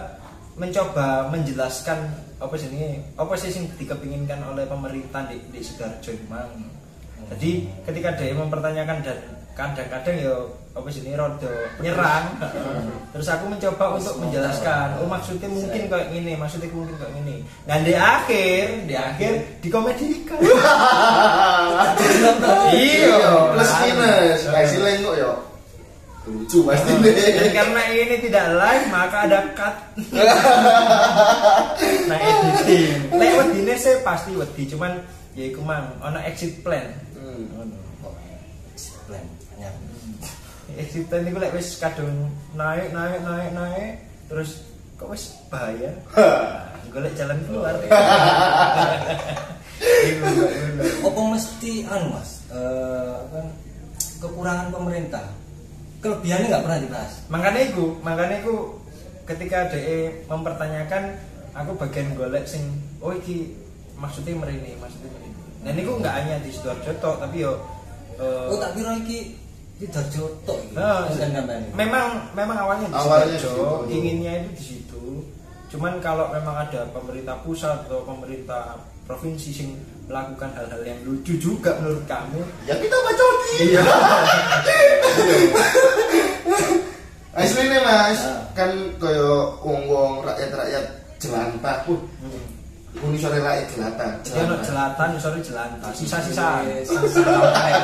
mencoba 0.54 1.28
menjelaskan 1.28 1.98
apa 2.38 2.54
sih 2.54 2.70
ini 2.70 3.00
apa 3.16 3.34
sih 3.34 3.50
sing 3.50 3.66
dikepinginkan 3.74 4.44
oleh 4.46 4.68
pemerintah 4.68 5.26
di, 5.26 5.40
di 5.50 5.60
Sidoarjo 5.60 6.14
mang. 6.28 6.52
Jadi 7.32 7.66
ketika 7.88 8.14
dia 8.14 8.36
mempertanyakan 8.36 9.00
dan 9.02 9.18
kadang-kadang 9.54 10.18
ya 10.18 10.34
apa 10.74 10.90
sih 10.90 11.06
ini 11.06 11.14
rodo 11.14 11.46
nyerang 11.78 12.34
terus 13.14 13.30
aku 13.30 13.46
mencoba 13.46 13.94
untuk 13.94 14.18
menjelaskan 14.18 14.98
oh 14.98 15.06
maksudnya 15.06 15.46
mungkin 15.46 15.86
kayak 15.86 16.10
gini 16.10 16.34
maksudnya 16.34 16.74
mungkin 16.74 16.98
kayak 16.98 17.14
gini 17.14 17.36
dan 17.70 17.86
di 17.86 17.94
akhir 17.94 18.90
di 18.90 18.96
akhir 18.98 19.32
dikomedikan 19.62 20.42
Iya, 22.74 23.14
plus 23.54 23.70
Nah, 23.70 23.80
minus. 23.86 24.42
nah. 24.50 24.54
Hasilnya 24.58 25.06
kok 25.06 25.16
yo. 25.16 25.32
Lucu 26.24 26.64
pasti 26.64 26.88
Dan 26.88 27.04
deh 27.04 27.52
karena 27.52 27.82
ini 27.92 28.16
tidak 28.24 28.46
live 28.56 28.86
maka 28.88 29.18
ada 29.28 29.40
cut. 29.52 29.76
nah 32.10 32.20
editing. 32.20 33.12
Lek 33.12 33.32
wedine 33.36 33.76
sih 33.76 34.00
pasti 34.08 34.32
wedi 34.32 34.64
cuman 34.72 35.04
ya 35.36 35.52
iku 35.52 35.60
mang 35.60 36.00
ono 36.00 36.20
exit 36.24 36.64
plan. 36.64 36.88
Hmm. 37.20 37.44
Ngono. 37.52 37.76
Kok 38.00 38.14
plan 39.12 39.26
anyar. 39.56 39.76
Exit 40.80 41.12
plan 41.12 41.24
iku 41.28 41.44
lek 41.44 41.54
wis 41.60 41.76
kadung 41.76 42.32
naik 42.56 42.96
naik 42.96 43.20
naik 43.20 43.50
naik 43.52 43.92
terus 44.32 44.64
kok 44.96 45.12
wis 45.12 45.36
bahaya. 45.52 45.92
Golek 46.94 47.18
jalan 47.20 47.42
keluar. 47.50 47.76
Iku. 47.84 47.92
Apa 51.04 51.22
mesti 51.36 51.84
anu 51.90 52.16
Mas? 52.16 52.48
Apa 52.48 53.44
kekurangan 54.24 54.72
pemerintah. 54.72 55.43
Kelebihannya 56.04 56.48
nggak 56.52 56.64
pernah 56.68 56.80
dibahas. 56.84 57.12
makanya 57.32 57.62
itu 57.64 57.86
makanya 58.04 58.36
itu 58.44 58.56
ketika 59.24 59.72
DE 59.72 60.28
mempertanyakan 60.28 61.16
aku 61.56 61.72
bagian 61.80 62.12
golek 62.20 62.44
sing 62.44 62.76
oh 63.00 63.16
iki 63.16 63.56
maksudnya 63.96 64.36
merini 64.36 64.76
maksudnya 64.78 65.10
merini. 65.16 65.32
Dan 65.64 65.74
itu 65.80 65.92
nggak 65.96 66.16
hanya 66.20 66.36
di 66.44 66.52
sidoarjo 66.52 66.92
tok 67.00 67.16
tapi 67.24 67.48
yo 67.48 67.56
eh, 68.20 68.52
Oh 68.52 68.60
tak 68.60 68.76
kira 68.76 69.00
iki 69.00 69.32
di 69.80 69.86
Darjo 69.90 70.28
tok 70.44 70.60
nah, 70.76 71.08
gambarnya. 71.10 71.72
memang 71.74 72.30
memang 72.36 72.58
awalnya 72.62 72.88
di 72.92 72.96
Sidoarjo, 73.00 73.88
inginnya 73.88 74.34
itu 74.44 74.50
di 74.54 74.64
situ. 74.64 75.04
Cuman 75.74 75.98
kalau 76.04 76.30
memang 76.30 76.68
ada 76.68 76.86
pemerintah 76.94 77.40
pusat 77.42 77.90
atau 77.90 78.06
pemerintah 78.06 78.78
provinsi 79.08 79.50
sing 79.52 79.70
melakukan 80.08 80.52
hal-hal 80.56 80.84
yang 80.84 81.00
lucu 81.08 81.36
juga 81.40 81.76
menurut 81.80 82.04
kamu 82.08 82.40
ya 82.68 82.76
kita 82.76 82.92
bacoti 82.92 83.56
iya 83.72 83.84
aslinya 87.44 87.80
mas 87.84 88.20
Ah. 88.24 88.40
kan 88.56 88.72
koyo 88.98 89.60
wong 89.62 89.82
wong 89.92 90.14
rakyat 90.24 90.52
rakyat 90.56 90.86
jelantah 91.20 91.78
pun 91.84 92.00
Uni 92.94 93.18
sore 93.18 93.42
rakyat 93.42 93.68
jelantah 93.74 94.10
dia 94.22 94.46
no 94.46 94.56
jelatan 94.62 95.10
sorry 95.18 95.42
jelantah 95.42 95.90
sisa-sisa 95.98 96.62
sisa-sisa 96.86 97.22
ya. 97.26 97.80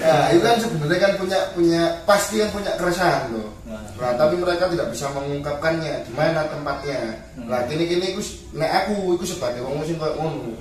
Nah, 0.00 0.24
itu 0.32 0.40
kan 0.40 0.56
sebenarnya 0.56 1.00
kan 1.04 1.12
punya 1.20 1.38
punya 1.52 1.82
pasti 2.08 2.40
kan 2.40 2.48
punya 2.48 2.72
keresahan 2.80 3.28
loh. 3.36 3.52
Nah. 3.68 3.76
Nah, 4.00 4.12
tapi 4.16 4.40
mereka 4.40 4.66
tidak 4.72 4.88
bisa 4.88 5.12
mengungkapkannya 5.12 6.08
di 6.08 6.12
mana 6.16 6.48
tempatnya. 6.48 7.12
Hmm. 7.36 7.46
Nah, 7.52 7.60
kini 7.68 7.84
kini 7.86 8.16
aku 8.16 8.22
nek 8.56 8.70
aku 8.82 8.94
aku 9.20 9.24
sebagai 9.28 9.60
wong 9.62 9.84
sing 9.84 10.00
koyo 10.00 10.16
ngono. 10.16 10.56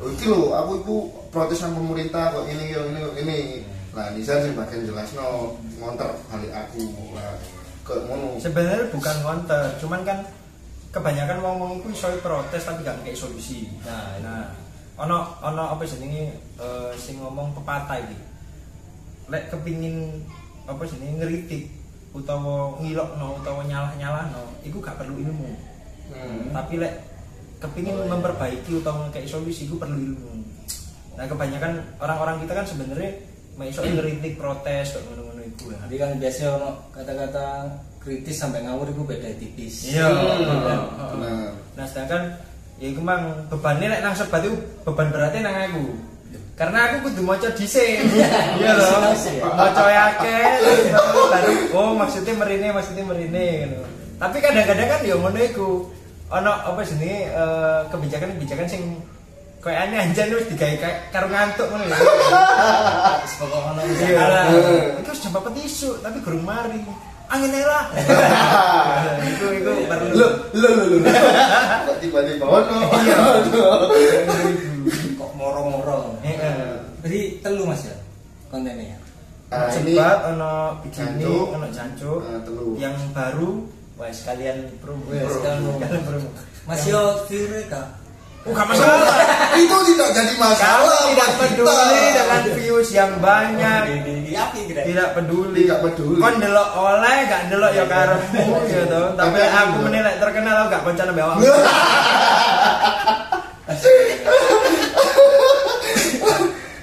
Lho 0.00 0.06
iki 0.14 0.26
lho, 0.30 0.54
aku 0.56 0.70
iku 0.80 0.96
protesan 1.34 1.74
pemerintah 1.76 2.30
kok 2.32 2.46
ini 2.48 2.70
kok 2.72 2.86
ini 2.86 2.98
kok 3.02 3.16
ini. 3.18 3.38
Nah, 3.90 4.06
Nizar 4.14 4.38
sing 4.46 4.54
bagian 4.54 4.86
jelasno 4.86 5.58
ngonter 5.82 6.08
balik 6.30 6.54
aku. 6.54 6.86
Nah, 7.18 7.34
ngono. 8.00 8.28
sebenarnya 8.36 8.86
bukan 8.88 9.16
counter 9.20 9.62
cuman 9.76 10.00
kan 10.02 10.18
kebanyakan 10.90 11.38
wong 11.38 11.56
wong 11.56 11.72
itu 11.78 11.88
iso 11.92 12.10
protes 12.18 12.62
tapi 12.62 12.82
gak 12.82 12.98
kayak 13.00 13.14
solusi 13.14 13.70
Nah, 13.80 14.16
itu. 14.16 14.26
nah 14.26 14.42
ono 14.96 15.18
ono 15.40 15.62
apa 15.70 15.82
jenenge 15.82 16.28
eh, 16.56 16.90
sing 16.94 17.16
ngomong 17.16 17.54
pepatah 17.54 17.98
iki 18.00 18.16
lek 19.26 19.48
kepingin 19.48 20.26
apa 20.64 20.82
jenenge 20.82 21.14
ngeritik 21.18 21.62
utawa 22.10 22.74
ngilokno 22.76 23.38
utawa 23.38 23.62
nyalah-nyalahno 23.62 24.42
iku 24.60 24.78
gak 24.78 24.96
perlu 24.96 25.16
ilmu 25.16 25.50
Hmm. 26.10 26.50
tapi 26.50 26.74
lek 26.74 26.90
kepingin 27.62 27.94
Oh, 27.94 28.02
iya. 28.02 28.10
memperbaiki 28.10 28.70
utawa 28.74 29.06
kayak 29.08 29.30
solusi 29.30 29.70
iku 29.70 29.78
perlu 29.78 29.94
ilmu 29.94 30.42
nah 31.14 31.22
kebanyakan 31.22 31.78
orang-orang 31.96 32.42
kita 32.42 32.52
kan 32.52 32.66
sebenarnya 32.66 33.14
iso 33.62 33.78
ngeritik 33.78 34.34
protes 34.34 34.90
kok 34.90 35.04
Jadi 35.68 35.94
kan 36.00 36.10
biasanya 36.16 36.50
ono 36.56 36.70
kata-kata 36.94 37.46
kritis 38.00 38.40
sampai 38.40 38.64
ngawur 38.64 38.88
itu 38.88 39.02
beda 39.04 39.28
tipis. 39.36 39.92
Iya. 39.92 40.08
Benar. 40.08 40.80
Nah 41.76 41.84
sedangkan 41.84 42.22
ya 42.80 42.86
iku 42.88 43.00
mang 43.04 43.44
bebannya 43.52 43.92
nek 43.92 44.00
nang 44.00 44.14
sebat 44.16 44.40
itu 44.40 44.56
beban 44.88 45.12
beratnya 45.12 45.44
nang 45.44 45.56
aku. 45.68 45.84
Karena 46.56 46.78
aku 46.92 47.08
kudu 47.08 47.22
maca 47.24 47.48
dhisik. 47.52 48.00
Iya 48.60 48.72
ya. 48.76 49.48
Maca 49.48 49.82
akeh 49.84 50.48
terus 50.60 50.80
baru 51.32 51.52
oh 51.76 51.92
maksudnya 51.96 52.32
merine 52.36 52.68
maksudnya 52.72 53.04
merine 53.04 53.68
gitu. 53.68 53.80
Tapi 54.20 54.36
kadang-kadang 54.40 54.88
kan 54.88 55.00
ya 55.04 55.14
ngono 55.16 55.40
iku. 55.40 55.70
Ono 56.30 56.46
apa 56.46 56.86
jenenge 56.86 57.26
eh, 57.26 57.80
kebijakan-kebijakan 57.90 58.70
sing 58.70 59.02
koyo 59.60 59.76
aneh 59.76 60.00
anjan 60.00 60.32
wis 60.32 60.48
digawe 60.48 60.72
kayak 60.80 60.98
karo 61.12 61.28
ngantuk 61.28 61.68
ngono 61.68 61.84
ya. 61.84 61.96
Pokok 63.36 63.60
ono 63.76 63.80
Iya. 63.84 64.48
Itu 65.04 65.10
wis 65.12 65.20
jam 65.20 65.36
isu 65.52 65.90
tapi 66.00 66.18
gurung 66.24 66.44
mari. 66.48 66.80
Angin 67.30 67.52
ae 67.52 67.62
lah. 67.68 67.84
Iku 69.36 69.46
iku. 69.60 69.72
Lo 70.16 70.26
lo 70.56 70.68
lo 70.74 70.84
lo. 70.96 70.96
Kok 71.86 71.96
tiba-tiba 72.00 72.44
ono. 72.48 72.78
Iya. 73.04 73.16
kok 75.20 75.30
moro-moro. 75.36 76.16
Heeh. 76.24 76.80
Jadi 77.04 77.20
telu 77.44 77.68
Mas 77.68 77.84
ya 77.84 77.96
kontennya. 78.48 78.96
Ah, 79.50 79.66
ini 79.82 79.98
Cepat 79.98 80.18
ono 80.30 80.78
bikini, 80.80 81.26
Jancuk. 81.26 81.46
ono 81.52 81.66
jancuk. 81.74 82.20
Ah. 82.22 82.40
Yang 82.80 82.96
baru 83.12 83.50
wah 84.00 84.08
sekalian 84.08 84.72
promo. 84.80 85.04
Sekalian 85.12 86.02
promo. 86.08 86.28
Mas 86.64 86.82
yo 86.88 87.28
kak. 87.68 87.99
Gak 88.40 88.66
masalah. 88.66 89.12
itu 89.52 89.76
tidak 89.92 90.08
jadi 90.16 90.32
Kamu 90.32 90.40
masalah 90.40 90.98
tidak 91.12 91.28
buat 91.28 91.40
peduli 91.44 91.76
kita. 92.00 92.12
dengan 92.16 92.42
views 92.56 92.88
yang 92.88 93.12
banyak. 93.20 93.82
Iya. 94.26 94.44
Tidak 94.56 95.08
peduli. 95.12 95.68
Tidak 95.68 95.78
peduli. 95.84 96.20
Kon 96.24 96.36
delok 96.40 96.70
oleh 96.72 97.16
gak 97.28 97.42
delok 97.52 97.72
ya 97.76 97.84
karepmu 97.84 98.46
gitu. 98.64 99.02
Tapi 99.12 99.36
Tapi 99.36 99.40
aku 99.44 99.76
menilai 99.84 100.16
terkenal 100.16 100.54
aku 100.64 100.68
gak 100.72 100.82
mbek 101.12 101.20
awakmu. 101.20 101.44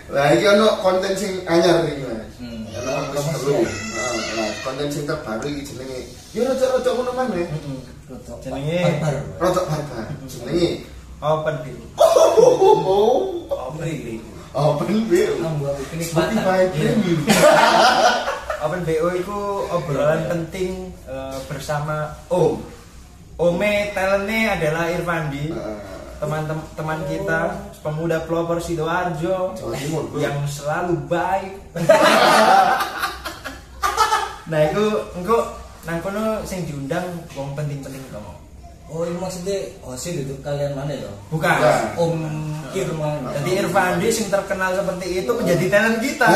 Lah 0.07 0.31
iki 0.33 0.45
ono 0.47 0.67
konten 0.79 1.11
sing 1.19 1.43
anyar 1.45 1.83
iki 1.83 2.05
Mas. 2.05 2.31
Hmm. 2.39 2.63
Ono 2.69 2.91
wis 3.11 3.25
telu. 3.35 3.53
Nah, 3.59 4.13
lah 4.39 4.49
konten 4.63 4.87
sing 4.87 5.03
terbaru 5.03 5.47
iki 5.51 5.61
jenenge 5.67 5.99
yo 6.31 6.41
rada-rada 6.47 6.89
ngono 6.95 7.11
maneh. 7.17 7.45
Rotok 8.07 8.37
Jenenge 8.39 8.79
barbar. 9.01 9.13
Rada 9.41 9.61
barbar. 9.67 10.05
Jenenge 10.31 10.69
Open 11.17 11.55
view. 11.65 11.79
Oh, 11.97 13.41
Open 13.73 13.89
view. 13.89 14.21
Open 14.57 15.05
View. 15.05 15.37
Nambah 15.37 15.77
kenikmatan. 15.93 16.33
Spotify 16.33 16.61
Premium. 16.73 17.21
Open 18.65 18.81
BO 18.81 19.09
itu 19.13 19.39
obrolan 19.69 20.21
penting 20.25 20.89
eh, 21.05 21.37
bersama 21.45 22.09
Om. 22.25 22.57
Ome 23.37 23.93
talentnya 23.93 24.57
adalah 24.57 24.89
Irfandi, 24.89 25.53
teman-teman 26.17 26.65
teman 26.73 26.99
kita 27.05 27.53
pemuda 27.85 28.25
pelopor 28.25 28.57
sidoarjo 28.57 29.53
yang 30.17 30.41
selalu 30.49 30.97
baik. 31.05 31.53
nah 34.49 34.59
itu 34.65 34.85
engko 35.21 35.53
nang 35.85 36.01
kono 36.01 36.41
sing 36.49 36.65
diundang 36.65 37.05
wong 37.37 37.53
penting-penting 37.53 38.01
kamu. 38.09 38.46
Oh 38.87 39.03
ini 39.03 39.19
maksudnya 39.19 39.67
Osil 39.83 40.23
itu 40.23 40.31
kalian 40.39 40.71
mana 40.71 40.95
ya? 40.95 41.11
Bukan. 41.27 41.59
Bukan. 41.59 41.99
Om 41.99 42.15
Kirman. 42.71 43.19
Jadi 43.35 43.49
Irfandi 43.59 44.07
sing 44.15 44.31
terkenal 44.31 44.79
seperti 44.79 45.23
itu 45.23 45.31
menjadi 45.35 45.65
talent 45.67 45.99
kita. 45.99 46.27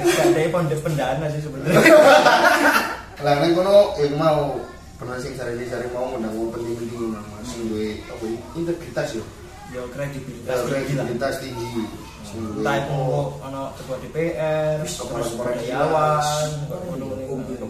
Gak 0.00 0.26
ada 0.30 0.40
pondok 0.54 0.80
pendana 0.86 1.26
sih 1.34 1.42
sebenarnya. 1.42 1.74
Lah 3.26 3.34
nang 3.36 3.52
kono 3.52 3.98
eh 4.00 4.08
mau 4.14 4.56
pernah 4.96 5.18
sing 5.20 5.34
cari-cari 5.36 5.90
mau 5.92 6.08
ngundang 6.08 6.32
wong 6.32 6.54
penting-penting 6.54 7.12
nang 7.12 7.26
Mas 7.34 7.44
sing 7.50 7.68
duwe 7.68 8.00
apa 8.08 8.22
ini? 8.24 8.38
integritas 8.56 9.12
yo. 9.12 9.24
Yo 9.70 9.86
kredibilitas 9.94 10.66
Ya, 10.66 11.46
tinggi 11.46 11.86
Entah 12.30 12.76
itu 12.78 13.02
ono 13.42 13.74
ketua 13.74 13.96
DPR, 14.02 14.82
Terus 14.86 15.34
budayawan, 15.34 16.46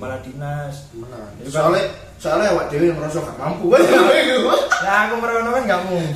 kepala 0.00 0.16
dinas. 0.24 0.74
Jadi 0.88 1.48
kan- 1.52 1.52
Soalnya 1.52 1.84
soalnya 2.16 2.48
awak 2.56 2.66
dhewe 2.72 2.88
ngerasa 2.88 3.20
gak 3.20 3.36
mampu. 3.36 3.68
Nah 3.68 4.96
aku 5.04 5.14
merono 5.20 5.50
kan 5.52 5.62
gak 5.68 5.82
mungkin. 5.84 6.08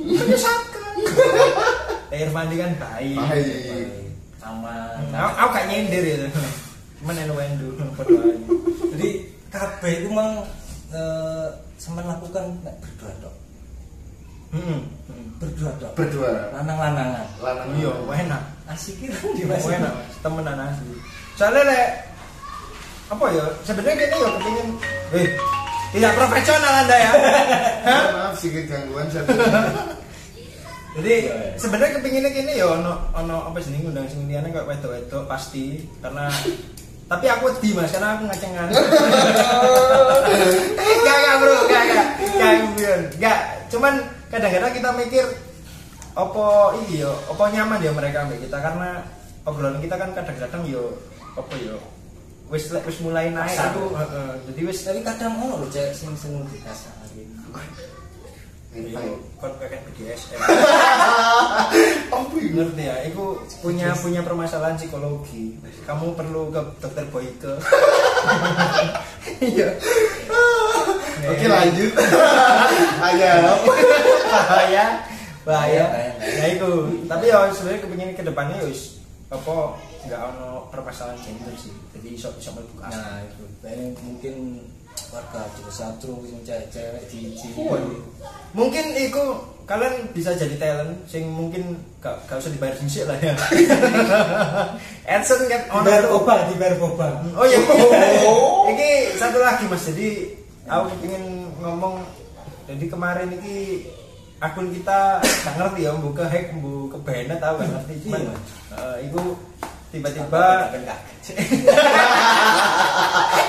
Menyesatkan. 0.00 0.94
Irfandi 2.08 2.56
kan 2.56 2.72
baik. 2.80 3.16
Baik. 3.20 4.08
Aman. 4.40 5.04
Aku, 5.12 5.32
aku 5.36 5.50
gak 5.52 5.66
nyindir 5.68 6.04
ya. 6.04 6.16
Cuman 6.96 7.14
ae. 7.20 7.28
Jadi 8.96 9.08
KB 9.52 9.80
itu 10.00 10.08
memang 10.08 10.48
eh, 10.96 11.46
sama 11.76 12.00
lakukan 12.08 12.56
nek 12.64 12.80
berdua 12.80 13.12
dok. 13.20 13.34
Heeh. 14.56 14.80
heeh. 14.80 15.24
Berdua 15.40 15.70
dok. 15.76 15.92
Berdua. 15.92 16.30
Lanang-lanangan. 16.56 17.26
Lanang. 17.40 17.66
Iya, 17.76 17.92
enak. 18.24 18.42
Asik 18.70 18.94
kan 19.02 19.30
di 19.38 19.44
mas. 19.46 19.66
temenan 20.22 20.58
asli. 20.70 20.94
Soalnya 21.34 21.62
lek 21.66 21.88
apa 23.12 23.24
ya 23.28 23.44
sebenarnya 23.66 23.96
kita 24.08 24.16
ya 24.16 24.28
kepingin 24.40 24.68
eh 25.12 25.28
tidak 25.92 26.12
profesional 26.16 26.72
anda 26.80 26.96
ya 26.96 27.12
Hah? 27.88 28.02
Maaf 28.16 28.34
sedikit 28.40 28.72
gangguan. 28.72 29.06
Jadi 30.96 31.14
sebenarnya 31.56 31.96
kepinginnya 32.00 32.30
gini 32.32 32.52
ya 32.60 32.68
ono 32.68 33.00
ono 33.12 33.36
apa 33.48 33.58
sih 33.60 33.76
ngundang 33.80 34.08
sing 34.08 34.28
liyane 34.28 34.52
kok 34.52 34.68
wedok-wedok 34.68 35.24
pasti 35.24 35.80
karena 36.04 36.28
tapi 37.08 37.28
aku 37.28 37.52
di 37.60 37.76
mas 37.76 37.92
karena 37.92 38.16
aku 38.16 38.24
ngacengan. 38.28 38.68
Gak 41.02 41.16
gak 41.20 41.34
bro, 41.40 41.56
gak 41.68 41.82
gak 41.84 42.08
gak. 43.20 43.38
Cuman 43.68 43.94
kadang-kadang 44.32 44.72
kita 44.72 44.88
mikir 44.96 45.24
opo 46.12 46.76
iya, 46.92 47.08
opo 47.28 47.42
nyaman 47.48 47.80
ya 47.80 47.92
mereka 47.92 48.28
ambek 48.28 48.44
kita 48.44 48.58
karena 48.60 49.00
obrolan 49.48 49.80
kita 49.80 49.96
kan 49.96 50.12
kadang-kadang 50.12 50.62
yo 50.68 50.92
apa 51.32 51.54
yo 51.56 51.80
wis 52.52 52.68
wis 52.68 52.98
mulai 53.00 53.32
naik 53.32 53.56
Kasar. 53.56 53.72
aku 53.72 53.96
heeh. 53.96 54.30
jadi 54.52 54.60
wis 54.68 54.78
Tapi 54.84 55.00
kadang 55.00 55.40
ono 55.40 55.64
lho 55.64 55.66
cewek 55.72 55.96
sing 55.96 56.12
sing 56.12 56.36
dikasari. 56.52 57.24
Iya. 58.72 59.00
kon 59.36 59.52
kakek 59.60 59.84
BDSM. 59.84 60.40
Apa 62.08 62.36
ngerti 62.56 62.82
ya 62.88 62.96
itu 63.04 63.24
punya 63.60 63.92
punya 64.00 64.24
permasalahan 64.24 64.80
psikologi 64.80 65.60
kamu 65.84 66.16
perlu 66.16 66.48
ke 66.48 66.60
dokter 66.80 67.04
Boyke 67.12 67.52
iya 69.40 69.68
Oke 71.22 71.46
lanjut. 71.46 71.92
Ayo. 71.94 72.10
bahaya 72.98 73.32
bahaya 74.26 74.84
Bahaya, 75.42 75.84
nah 76.22 76.48
itu 76.48 76.70
tapi 77.10 77.24
ya 77.26 77.50
sebenarnya 77.50 77.82
kepingin 77.82 78.14
ke 78.14 78.22
depannya 78.22 78.62
ya 78.62 78.74
apa 79.32 79.80
nggak 80.06 80.20
ono 80.34 80.68
permasalahan 80.68 81.16
gender 81.24 81.54
sih 81.56 81.72
jadi 81.96 82.08
iso 82.14 82.28
iso 82.36 82.52
asal. 82.52 83.00
Nah, 83.00 83.24
itu 83.24 83.44
Kayaknya 83.62 83.86
mungkin 84.02 84.34
warga 85.14 85.46
juga 85.54 85.72
satu 85.72 86.20
cewek-cewek 86.42 87.02
di 87.08 87.32
di 87.32 87.48
mungkin 88.52 88.84
itu 88.98 89.22
kalian 89.64 90.10
bisa 90.12 90.34
jadi 90.34 90.58
talent 90.58 91.06
sing 91.06 91.30
mungkin 91.30 91.78
gak, 92.02 92.18
gak 92.26 92.42
usah 92.42 92.52
dibayar 92.52 92.74
sih 92.76 93.06
lah 93.06 93.16
ya 93.22 93.32
Edson 95.16 95.46
kan 95.46 95.62
ono 95.70 95.84
Dibayar 95.86 96.06
boba, 96.10 96.34
dibayar 96.50 96.76
boba. 96.76 97.08
Oh 97.38 97.46
iya. 97.46 97.58
Oh. 98.26 98.66
Ini 98.74 99.14
satu 99.16 99.38
lagi 99.38 99.64
Mas. 99.70 99.86
Jadi 99.86 100.34
aku 100.66 100.90
ingin 101.06 101.54
ngomong 101.62 102.02
jadi 102.66 102.84
kemarin 102.90 103.30
ini 103.38 103.86
akun 104.42 104.74
kita 104.74 105.22
gak 105.22 105.54
ngerti 105.54 105.86
ya 105.86 105.94
buka 105.94 106.24
hack 106.26 106.50
bu 106.58 106.90
ke 106.90 106.98
banned 107.06 107.38
tahu 107.38 107.62
gak 107.62 107.70
ngerti 107.70 107.94
cuman 108.02 108.20
Iya. 108.20 108.34
eh, 108.74 108.96
itu 109.06 109.22
tiba-tiba 109.94 110.66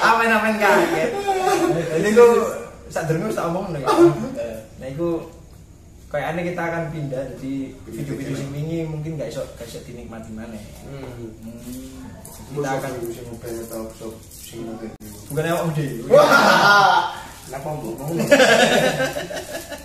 apa 0.03 0.21
namanya 0.29 0.57
kaget 0.61 1.09
jadi 1.97 2.09
aku 2.13 2.27
saat 2.93 3.09
dulu 3.09 3.33
tak 3.33 3.47
omong 3.49 3.73
nih 3.73 3.81
nah 4.77 4.87
itu 4.87 5.07
kayak 6.13 6.37
aneh 6.37 6.53
kita 6.53 6.61
akan 6.61 6.83
pindah 6.93 7.23
jadi 7.35 7.53
video-video 7.89 8.35
sing 8.37 8.53
ini 8.53 8.85
mungkin 8.85 9.17
gak 9.17 9.33
iso 9.33 9.41
gak 9.57 9.65
iso 9.65 9.81
dinikmati 9.89 10.29
mana 10.29 10.53
Hmm. 10.85 11.33
kita 12.53 12.69
akan 12.69 12.91
sing 13.09 13.25
ngobeni 13.25 13.65
tau 13.65 13.89
sok 13.97 14.13
sing 14.29 14.61
ngobeni. 14.61 14.93
bukan 15.25 15.43
awak 15.49 15.63
Wah. 16.05 17.17
Kenapa 17.43 17.67
ngomong? 17.75 18.23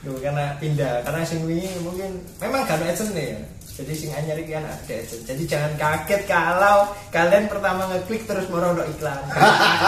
Duh, 0.00 0.16
karena 0.16 0.56
pindah. 0.56 1.04
Karena 1.04 1.20
sing 1.28 1.44
wingi 1.44 1.68
mungkin 1.84 2.24
memang 2.40 2.64
gak 2.64 2.80
ada 2.80 2.92
adsense 2.92 3.12
nih 3.12 3.36
ya 3.36 3.40
jadi 3.80 3.92
sing 3.96 4.10
anyar 4.12 4.36
iki 4.36 4.52
kan 4.52 4.64
ada 4.68 4.76
adsense 4.76 5.24
jadi 5.24 5.42
jangan 5.48 5.72
kaget 5.80 6.22
kalau 6.28 6.92
kalian 7.08 7.48
pertama 7.48 7.88
ngeklik 7.88 8.28
terus 8.28 8.44
merodok 8.52 8.84
iklan. 8.84 9.16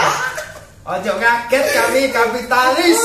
Ojo 0.96 1.12
kaget 1.20 1.66
kami 1.76 2.02
kapitalis. 2.08 3.00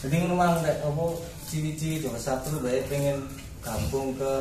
Jadi 0.00 0.16
memang 0.24 0.64
nek 0.64 0.80
apa 0.80 1.04
ciwi-ciwi 1.52 2.08
satu 2.16 2.56
baik 2.64 2.88
pengen 2.88 3.20
gabung 3.60 4.16
ke 4.16 4.32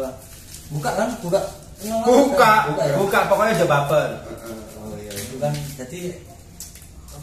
buka 0.72 0.92
kan? 0.96 1.10
Buka. 1.20 1.42
Buka. 1.84 2.54
ya? 2.80 2.96
buka. 2.96 3.20
Pokoknya 3.28 3.60
aja 3.60 3.66
baper 3.68 4.10
oh 4.80 4.96
iya. 5.04 5.12
Itu 5.20 5.36
kan 5.38 5.54
jadi 5.84 6.15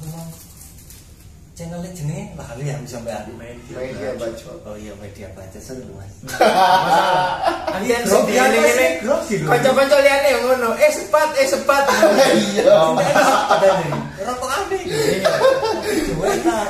apa 0.02 0.18
mau 0.18 0.26
channelnya 1.54 1.90
jenis 1.94 2.34
lah 2.34 2.46
kali 2.50 2.64
yang 2.66 2.82
sampai 2.88 3.14
adu 3.14 3.38
Media 3.38 4.10
bacot. 4.18 4.58
oh 4.66 4.74
iya 4.74 4.90
media 4.98 5.30
baca 5.36 5.58
seru 5.62 5.84
mas. 5.94 6.10
Kalian 7.76 8.02
sing 8.02 8.24
ini 8.26 8.58
ini. 8.58 8.86
grok 9.04 9.20
sih, 9.30 9.38
kanca-kanca 9.46 9.96
liyane 10.02 10.28
yang 10.32 10.42
ngono. 10.48 10.74
Eh 10.80 10.90
sepat 10.90 11.28
eh 11.38 11.46
sepat. 11.46 11.84
Iya. 12.56 12.74
rokok 14.26 14.50
aneh 14.50 14.82
coba 16.08 16.26
enak 16.34 16.68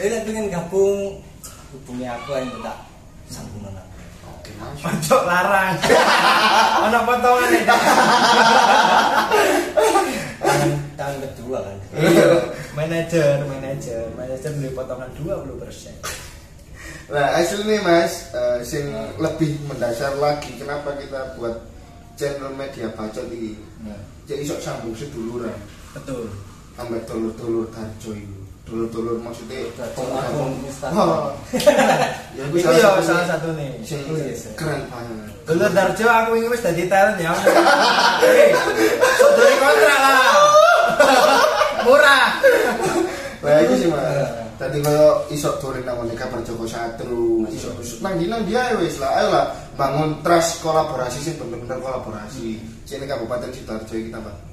ini 0.00 0.16
pengen 0.24 0.46
gabung 0.50 1.20
hubungi 1.70 2.06
aku 2.08 2.30
yang 2.34 2.50
minta 2.50 2.74
sambungan 3.30 3.76
Oke, 4.40 4.50
Mas. 4.56 4.82
Ojo 4.82 5.16
larang. 5.28 5.76
Ono 6.88 6.98
potongan 7.04 7.50
tangan 11.00 11.24
kedua 11.32 11.58
kan 11.64 11.78
Iya, 11.96 12.28
manajer, 12.76 13.36
manajer, 13.48 14.04
manajer 14.12 14.50
beli 14.60 14.70
potongan 14.76 15.08
20 15.16 15.56
persen. 15.56 15.96
Nah, 17.10 17.26
hasil 17.40 17.66
nih 17.66 17.80
Mas, 17.82 18.30
eh, 18.30 18.60
sing 18.62 18.86
lebih 19.18 19.58
mendasar 19.66 20.14
lagi 20.20 20.54
kenapa 20.60 20.94
kita 21.00 21.34
buat 21.34 21.58
channel 22.14 22.52
media 22.54 22.92
bacot 22.94 23.26
ini. 23.32 23.56
Nah. 23.82 23.98
Jadi 24.30 24.46
sok 24.46 24.62
sambung 24.62 24.94
seduluran 24.94 25.56
Betul. 25.90 26.30
sampai 26.78 27.02
dulur-dulur 27.08 27.66
tarjo 27.74 28.14
itu. 28.14 28.38
Dulur-dulur 28.62 29.18
maksudnya 29.18 29.66
Instagram. 29.66 30.94
Oh. 30.94 31.34
ya 32.38 32.46
Itu 32.46 32.70
ya 32.70 33.02
salah 33.02 33.26
satu 33.26 33.58
nih. 33.58 33.82
Oh, 34.06 34.14
iya, 34.14 34.30
keren 34.54 34.86
banget. 34.86 35.34
Dulu 35.50 35.66
Darjo 35.74 36.06
aku 36.06 36.38
ini 36.38 36.46
wis 36.46 36.62
dadi 36.62 36.86
talent 36.86 37.18
ya. 37.18 37.34
Sodori 39.18 39.54
kontrak 39.58 39.98
lah. 39.98 40.49
Murah. 41.86 42.26
Lah 43.40 43.56
iki 43.64 43.74
sih 43.80 43.88
Mas. 43.88 44.28
Tadi 44.60 44.76
kalau 44.84 45.24
isok 45.32 45.56
dolen 45.64 45.88
nang 45.88 46.04
ngene 46.04 46.12
kabar 46.12 46.44
Joko 46.44 46.68
Satru, 46.68 47.48
isok 47.48 47.80
isok 47.80 48.04
nang 48.04 48.20
nang 48.20 48.44
dia 48.44 48.76
lah. 48.76 49.10
Ayo 49.16 49.28
lah 49.32 49.44
bangun 49.80 50.20
trust 50.20 50.60
kolaborasi 50.60 51.18
sih 51.18 51.34
bener-bener 51.40 51.80
kolaborasi. 51.80 52.60
Sini 52.84 53.08
Kabupaten 53.08 53.48
Sidoarjo 53.48 53.96
iki 53.96 54.12
tambah. 54.12 54.50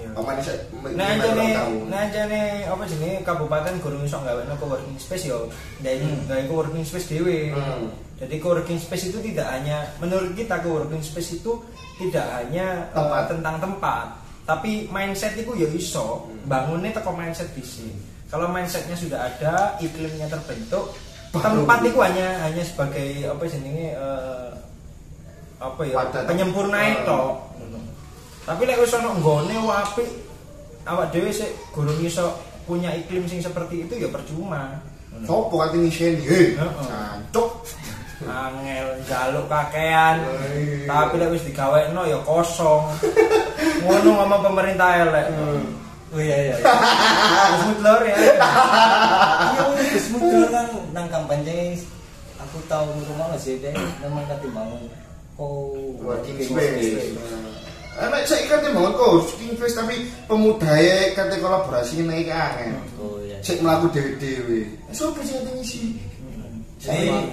Paman 0.00 0.40
iki 0.40 0.54
Nah 0.96 1.08
aja 1.12 1.28
nih, 1.36 1.52
nah 1.90 2.00
aja 2.08 2.22
nih, 2.24 2.64
apa 2.64 2.82
nih 2.88 3.20
kabupaten 3.20 3.74
gurung 3.84 4.00
iso 4.06 4.16
nggak 4.16 4.48
no 4.48 4.56
coworking 4.56 4.96
space 4.96 5.28
yo, 5.28 5.50
dari 5.84 6.00
Hmm. 6.00 6.24
dari 6.24 6.44
coworking 6.48 6.84
space 6.86 7.10
dewe. 7.10 7.52
Hmm. 7.52 7.90
Jadi 8.16 8.36
coworking 8.40 8.80
space 8.80 9.12
itu 9.12 9.18
tidak 9.20 9.48
hanya 9.52 9.84
menurut 10.00 10.32
kita 10.32 10.60
coworking 10.64 11.04
space 11.04 11.40
itu 11.40 11.52
tidak 12.00 12.24
hanya 12.32 12.88
eh, 12.92 12.96
Tempat. 12.96 13.22
tentang 13.28 13.56
tempat, 13.60 14.06
tapi 14.42 14.88
mindset 14.88 15.34
itu 15.34 15.52
ya 15.54 15.68
iso 15.70 16.24
Hmm. 16.24 16.46
bangunnya 16.46 16.90
teko 16.92 17.12
mindset 17.12 17.50
di 17.52 17.60
sini. 17.60 17.94
Kalau 18.26 18.46
mindsetnya 18.46 18.94
sudah 18.94 19.26
ada, 19.26 19.74
iklimnya 19.76 20.26
terbentuk, 20.26 20.94
Baru. 21.30 21.42
tempat 21.42 21.78
itu 21.82 21.98
hanya 21.98 22.26
hanya 22.40 22.62
sebagai 22.62 23.06
apa 23.26 23.42
ini 23.44 23.90
eh, 23.90 24.50
apa 25.58 25.80
ya 25.82 25.94
Wadah. 25.98 26.22
penyempurna 26.24 26.78
Hmm. 26.78 26.92
itu. 26.94 27.20
Tapi 28.40 28.62
lek 28.64 28.78
wis 28.78 28.92
ana 28.92 29.12
nggone 29.12 29.54
wapi 29.60 30.04
awak 30.82 31.10
dhewe 31.10 31.28
sik 31.28 31.50
gurung 31.70 32.00
iso 32.00 32.32
punya 32.64 32.90
iklim 32.90 33.26
sing 33.26 33.38
seperti 33.38 33.84
itu 33.84 33.94
ya 33.96 34.08
percuma. 34.08 34.80
Sopo 35.22 35.58
kate 35.58 35.76
ngiseni? 35.76 36.22
Hei, 36.22 36.46
Heeh. 36.54 36.86
cancuk. 36.86 37.66
Angel 38.20 38.86
jaluk 39.04 39.46
kakean. 39.46 40.22
Tapi 40.84 41.14
lek 41.16 41.30
wis 41.30 41.44
digawekno 41.44 42.04
ya 42.04 42.18
kosong. 42.22 42.88
Ngono 43.80 44.10
ngomong 44.16 44.40
pemerintah 44.44 44.88
elek. 45.00 45.26
oh 46.10 46.18
iya 46.18 46.36
iya 46.42 46.54
Terus 46.58 47.78
lor 47.80 48.02
ya. 48.02 48.14
iya 48.18 48.34
muncul 50.10 50.44
kan 50.50 50.66
nang 50.90 51.06
kampanye 51.06 51.78
aku 52.36 52.58
tahu 52.66 52.90
rumah 53.06 53.30
sih 53.36 53.58
deh 53.58 53.70
memang 54.00 54.26
kati 54.26 54.50
bangun 54.50 54.82
ko 55.34 55.70
Working 56.00 56.42
space. 56.42 57.14
Anak 57.94 58.24
saya 58.24 58.42
kate 58.46 58.72
bangun 58.72 58.92
kok 58.92 59.10
working 59.22 59.54
space 59.54 59.76
tapi 59.76 59.94
pemudaya 60.24 61.12
kate 61.12 61.36
kolaborasi 61.38 62.02
naik 62.02 62.26
angin. 62.26 62.74
oh 62.96 63.20
iya 63.20 63.38
Cek 63.40 63.60
melaku 63.60 63.88
dewe-dewe. 63.88 64.66
Sopo 64.90 65.20
sing 65.22 65.40
kate 65.40 65.50
ngisi? 65.54 65.82
Jadi- 66.80 67.06
Jadi 67.06 67.30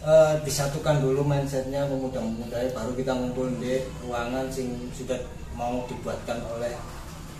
Eh, 0.00 0.32
disatukan 0.48 0.96
dulu 1.04 1.20
mindsetnya 1.20 1.84
pemuda-pemuda 1.84 2.72
baru 2.72 2.92
kita 2.96 3.12
ngumpul 3.12 3.52
di 3.60 3.84
ruangan 4.00 4.48
sing 4.48 4.72
sudah 4.96 5.20
mau 5.52 5.84
dibuatkan 5.84 6.40
oleh 6.56 6.72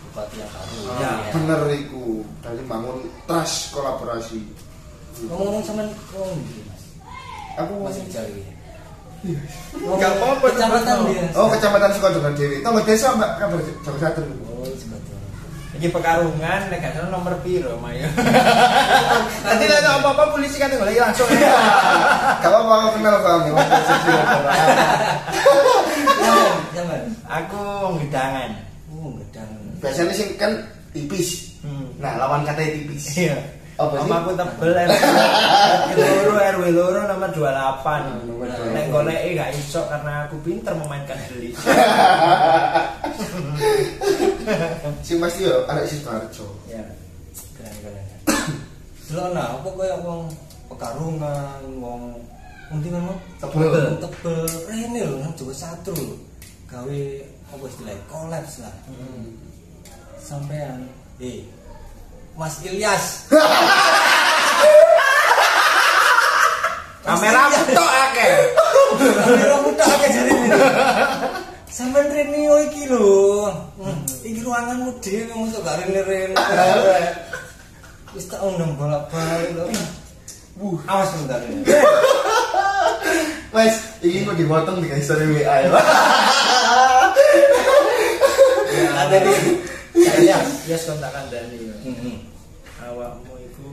bupati 0.04 0.44
yang 0.44 0.50
baru 0.52 0.76
Ya, 1.00 1.12
Ya. 1.24 1.32
bener 1.32 1.60
iku. 1.72 2.20
Dari 2.44 2.60
bangun 2.68 3.00
trust 3.24 3.72
kolaborasi. 3.72 4.44
ngomong-ngomong 5.24 5.64
sama 5.64 5.88
oh, 6.16 6.32
gitu, 6.36 6.60
mas 6.68 6.84
Aku 7.56 7.72
masih 7.80 8.04
cari 8.12 8.44
Gak 9.96 10.12
apa-apa, 10.16 10.48
kecamatan 10.52 10.96
dia 11.12 11.24
Oh, 11.36 11.48
kecamatan 11.48 11.90
Sukodono 11.92 12.30
Dewi. 12.36 12.60
Tonggo 12.60 12.80
desa 12.84 13.12
Mbak 13.16 13.30
kabar 13.36 13.60
Joko 13.84 13.98
Satru. 14.00 14.24
Iki 15.80 15.96
pekarungan 15.96 16.68
nek 16.68 16.84
gak 16.84 17.08
nomor 17.08 17.40
piro 17.40 17.80
Mayo. 17.80 18.04
Nanti 19.48 19.64
lek 19.64 19.80
ada 19.80 19.96
apa-apa 19.96 20.36
polisi 20.36 20.60
kan 20.60 20.68
golek 20.68 21.00
langsung. 21.00 21.24
Gak 21.32 22.44
apa-apa 22.52 22.72
aku 22.84 22.88
kenal 23.00 23.16
kamu. 23.24 23.56
Jangan. 26.76 27.00
Aku 27.32 27.60
wong 27.64 27.96
gedangan. 28.04 28.60
Oh, 28.92 29.16
gedang. 29.24 29.48
Biasanya 29.80 30.12
sih 30.12 30.36
kan 30.36 30.52
tipis. 30.92 31.56
Hmm. 31.64 31.88
Nah, 31.96 32.12
lawan 32.20 32.44
katanya 32.44 32.76
tipis. 32.76 33.16
Iya. 33.16 33.40
Apa 33.80 34.04
sih? 34.04 34.12
Aku 34.12 34.36
tebel 34.36 34.76
RW 34.84 34.92
loro 35.96 36.36
RW 36.36 36.64
loro 36.76 37.00
nomor 37.08 37.32
28. 37.32 38.28
nomor 38.28 38.52
28. 38.52 38.76
Nek 38.76 38.84
golek 38.92 39.32
gak 39.32 39.56
iso 39.56 39.80
karena 39.88 40.28
aku 40.28 40.36
pinter 40.44 40.76
memainkan 40.76 41.16
delik. 41.32 41.56
Sing 45.06 45.16
pasti 45.20 45.46
yo 45.46 45.64
ada 45.68 45.84
Sidoarjo. 45.86 46.46
ya. 46.66 46.82
Keren 47.56 47.74
keren. 47.84 48.06
Delok 49.10 49.28
nah, 49.34 49.58
apa 49.58 49.68
kaya 49.74 49.96
wong 50.06 50.22
pekarungan, 50.70 51.62
wong 51.82 52.02
Nanti 52.70 52.86
memang 52.86 53.18
Tebel. 53.42 53.98
tebel 53.98 54.46
rene 54.70 55.02
lho 55.02 55.18
nang 55.18 55.34
Jawa 55.34 55.50
Satu 55.50 55.90
lho. 55.90 56.14
Gawe 56.70 57.00
apa 57.50 57.64
istilahnya 57.66 57.98
kolaps 58.06 58.62
lah. 58.62 58.70
Sampean 60.22 60.86
eh 61.18 61.42
Mas 62.38 62.62
Ilyas. 62.62 63.26
Kamera 67.02 67.50
tok 67.74 67.90
akeh. 67.90 68.34
Kamera 69.18 69.56
muda 69.66 69.84
akeh 69.98 70.08
jare 70.14 70.30
rene 72.10 72.38
yo 72.50 72.54
iki 72.66 72.90
lho. 72.90 73.46
Hmm, 73.78 74.02
Iki 74.26 74.40
ruanganmu 74.42 74.90
dhewe 74.98 75.32
mosok 75.34 75.62
gak 75.62 75.78
rene-rene. 75.86 76.34
Wis 78.14 78.26
tak 78.26 78.42
undang 78.42 78.74
bolak-balik 78.74 79.54
lho. 79.54 79.70
Wuh, 80.58 80.78
awas 80.90 81.14
bentar. 81.14 81.40
Mas, 83.54 83.74
ini 84.04 84.26
mau 84.26 84.34
dipotong 84.34 84.82
di 84.82 84.90
dari 84.90 85.26
WA 85.30 85.56
ya. 85.64 85.70
Ada 89.00 89.16
di 89.24 89.32
Ya, 90.00 90.36
ya 90.68 90.76
kontak 90.84 91.12
kandani. 91.12 91.56
ya. 91.64 91.74
Hmm. 91.86 92.18
Awakmu 92.80 93.34
itu 93.40 93.68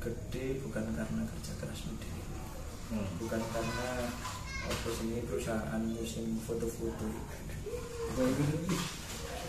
gede 0.00 0.58
bukan 0.62 0.84
karena 0.94 1.22
kerja 1.28 1.52
kerasmu 1.60 1.92
dhewe. 1.98 2.22
Hmm. 2.90 3.06
bukan 3.18 3.40
karena 3.52 3.88
apa 4.64 4.88
sini 4.96 5.20
perusahaan 5.28 5.82
musim 5.84 6.40
foto-foto. 6.44 7.06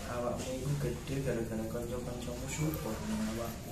Awakmu 0.06 0.49
itu 0.56 0.69
gede 0.80 1.15
gara-gara 1.25 1.65
kanca-kancamu 1.71 2.47
support 2.51 2.97
nang 3.10 3.21
awakmu. 3.36 3.71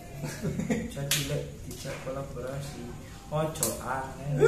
Jadi 0.91 1.19
lek 1.27 1.43
dijak 1.67 1.95
kolaborasi 2.07 2.83
ojo 3.31 3.67
aneh. 3.83 4.39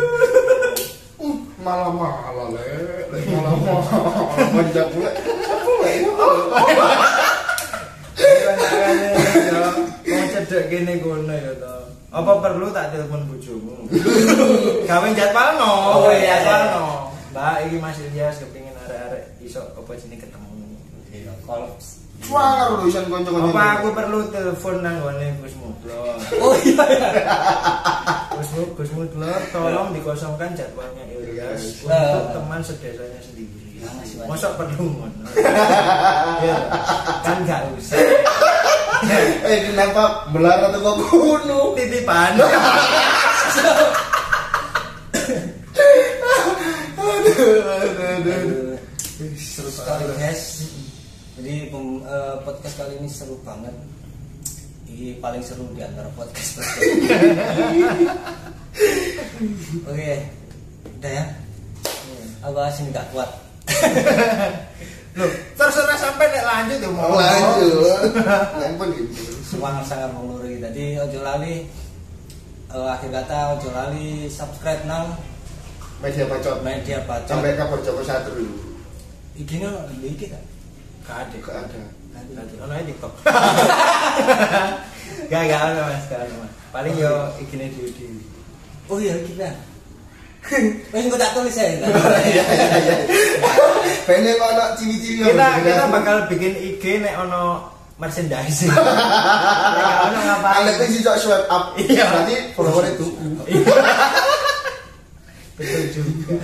Uh, 1.15 1.35
malah 1.63 1.91
malah 1.95 2.51
le, 2.51 2.63
le 3.07 3.19
malah 3.31 3.55
malah 3.55 4.47
manja 4.51 4.83
pula. 4.91 5.11
mau 10.05 10.25
cedek 10.29 10.63
gini 10.69 11.01
kono 11.01 11.33
ya 11.33 11.53
to 11.57 11.75
apa 12.15 12.31
perlu 12.39 12.71
tak 12.71 12.95
telepon 12.95 13.27
bojomu 13.27 13.75
gawe 14.85 15.07
jadwal 15.11 15.49
no 15.55 15.71
Oh, 15.99 16.09
iya, 16.09 16.39
jadwal 16.39 16.61
iya. 16.61 16.73
no 16.73 16.85
mbak 17.29 17.55
iki 17.65 17.77
Mas 17.77 17.97
Ilyas 17.99 18.39
kepengin 18.39 18.71
arek-arek 18.79 19.23
iso 19.39 19.59
apa 19.69 19.91
jenenge 19.93 20.23
ketemu 20.23 20.49
Iya, 21.07 21.31
kolaps. 21.41 22.03
Wah, 22.25 22.67
lu 22.73 22.87
isan 22.87 23.05
konco-konco. 23.05 23.51
Apa 23.51 23.63
aku 23.77 23.87
perlu 23.91 24.19
telepon 24.29 24.79
nang 24.79 24.99
gone 24.99 25.27
Gus 25.37 25.55
Mutlor? 25.55 26.15
Oh 26.43 26.51
iya. 26.57 26.83
Gus 28.31 28.49
Mu- 28.53 28.73
Gus 28.73 28.91
Mutlor 28.91 29.39
tolong 29.49 29.91
dikosongkan 29.91 30.51
jadwalnya 30.53 31.03
Ilyas 31.07 31.83
Nah. 31.83 31.95
untuk 32.13 32.25
teman 32.33 32.59
sedesanya 32.61 33.19
sendiri. 33.21 33.79
Mosok 34.21 34.51
perlu 34.55 34.85
ngono. 34.89 35.23
Ya, 36.41 36.57
kan 37.21 37.37
gak 37.43 37.63
usah. 37.73 37.95
Eh, 39.45 39.59
kenapa 39.65 40.03
melarat 40.29 40.71
atau 40.71 40.81
kok 40.81 40.97
kuno? 41.05 41.75
Titipan. 41.75 42.35
seru 49.35 49.69
sekali 49.71 50.03
guys. 50.15 50.63
Jadi 51.35 51.67
pem- 51.67 52.03
eh, 52.03 52.35
podcast 52.47 52.75
kali 52.79 52.93
ini 52.99 53.09
seru 53.11 53.35
banget. 53.43 53.75
Ini 54.87 55.19
paling 55.19 55.43
seru 55.43 55.67
di 55.75 55.83
antara 55.83 56.07
podcast. 56.15 56.63
Oke, 59.91 60.11
udah 60.99 61.11
ya. 61.11 61.25
Aku 62.45 62.59
asing 62.61 62.87
nggak 62.93 63.07
kuat. 63.11 63.27
Loh, 65.15 65.31
terserah 65.55 65.95
sampai 65.95 66.27
nek 66.27 66.43
lanjut 66.43 66.77
ya 66.79 66.89
mau. 66.91 67.15
Lanjut. 67.15 67.99
Nempel 68.59 68.87
gitu. 68.95 69.15
Semangat 69.47 69.87
sangat 69.87 70.11
mengeluri. 70.11 70.59
Jadi 70.59 70.99
ojo 70.99 71.19
lali. 71.23 71.67
eh, 72.65 72.87
akhir 72.91 73.09
kata 73.11 73.55
ojo 73.55 73.69
lali 73.71 74.27
subscribe 74.27 74.83
nang 74.83 75.15
Media 76.03 76.25
bacot. 76.27 76.57
media 76.63 76.97
baca. 77.07 77.27
Sampai 77.27 77.55
kabar 77.55 77.79
Joko 77.83 78.01
satu 78.03 78.35
dulu. 78.35 78.55
Iki 79.35 79.63
no 79.63 79.71
di 79.91 80.15
iki 80.15 80.31
kan. 80.31 80.43
Gak 81.07 81.17
ada. 81.27 81.37
Gak 81.39 81.55
ada. 81.71 81.81
Ono 82.63 82.73
ae 82.73 82.83
TikTok. 82.87 83.13
Gak 85.31 85.41
gak 85.49 85.61
ono 85.73 85.81
Mas, 85.89 86.03
gak 86.09 86.21
ono 86.25 86.35
Mas. 86.45 86.53
Paling 86.69 86.93
yo 86.99 87.13
ikine 87.41 87.71
dhewe-dhewe. 87.71 88.21
Oh 88.91 88.97
iya 89.01 89.15
kita. 89.25 89.49
Wes 90.93 91.01
engko 91.01 91.17
tak 91.17 91.33
tulis 91.33 91.57
ya. 91.57 91.65
Iya, 91.73 92.43
iya, 92.45 92.65
iya. 94.05 94.33
Kok 94.37 94.69
ciwi-ciwi. 94.77 95.25
Kita 95.25 95.47
kita 95.63 95.85
bakal 95.89 96.29
bikin 96.29 96.53
IG 96.53 97.01
nek 97.01 97.17
ono 97.25 97.73
merchandising. 97.97 98.69
Nek 98.69 99.97
ono 100.11 100.19
ngapain? 100.21 100.55
Alek 100.61 100.85
sih 100.89 101.01
sok 101.01 101.17
swipe 101.17 101.45
up. 101.49 101.73
Iya. 101.79 102.05
Berarti 102.05 102.35
followernya 102.53 102.91
tuku. 102.99 103.25
Betul 105.55 105.83
juga. 105.95 106.35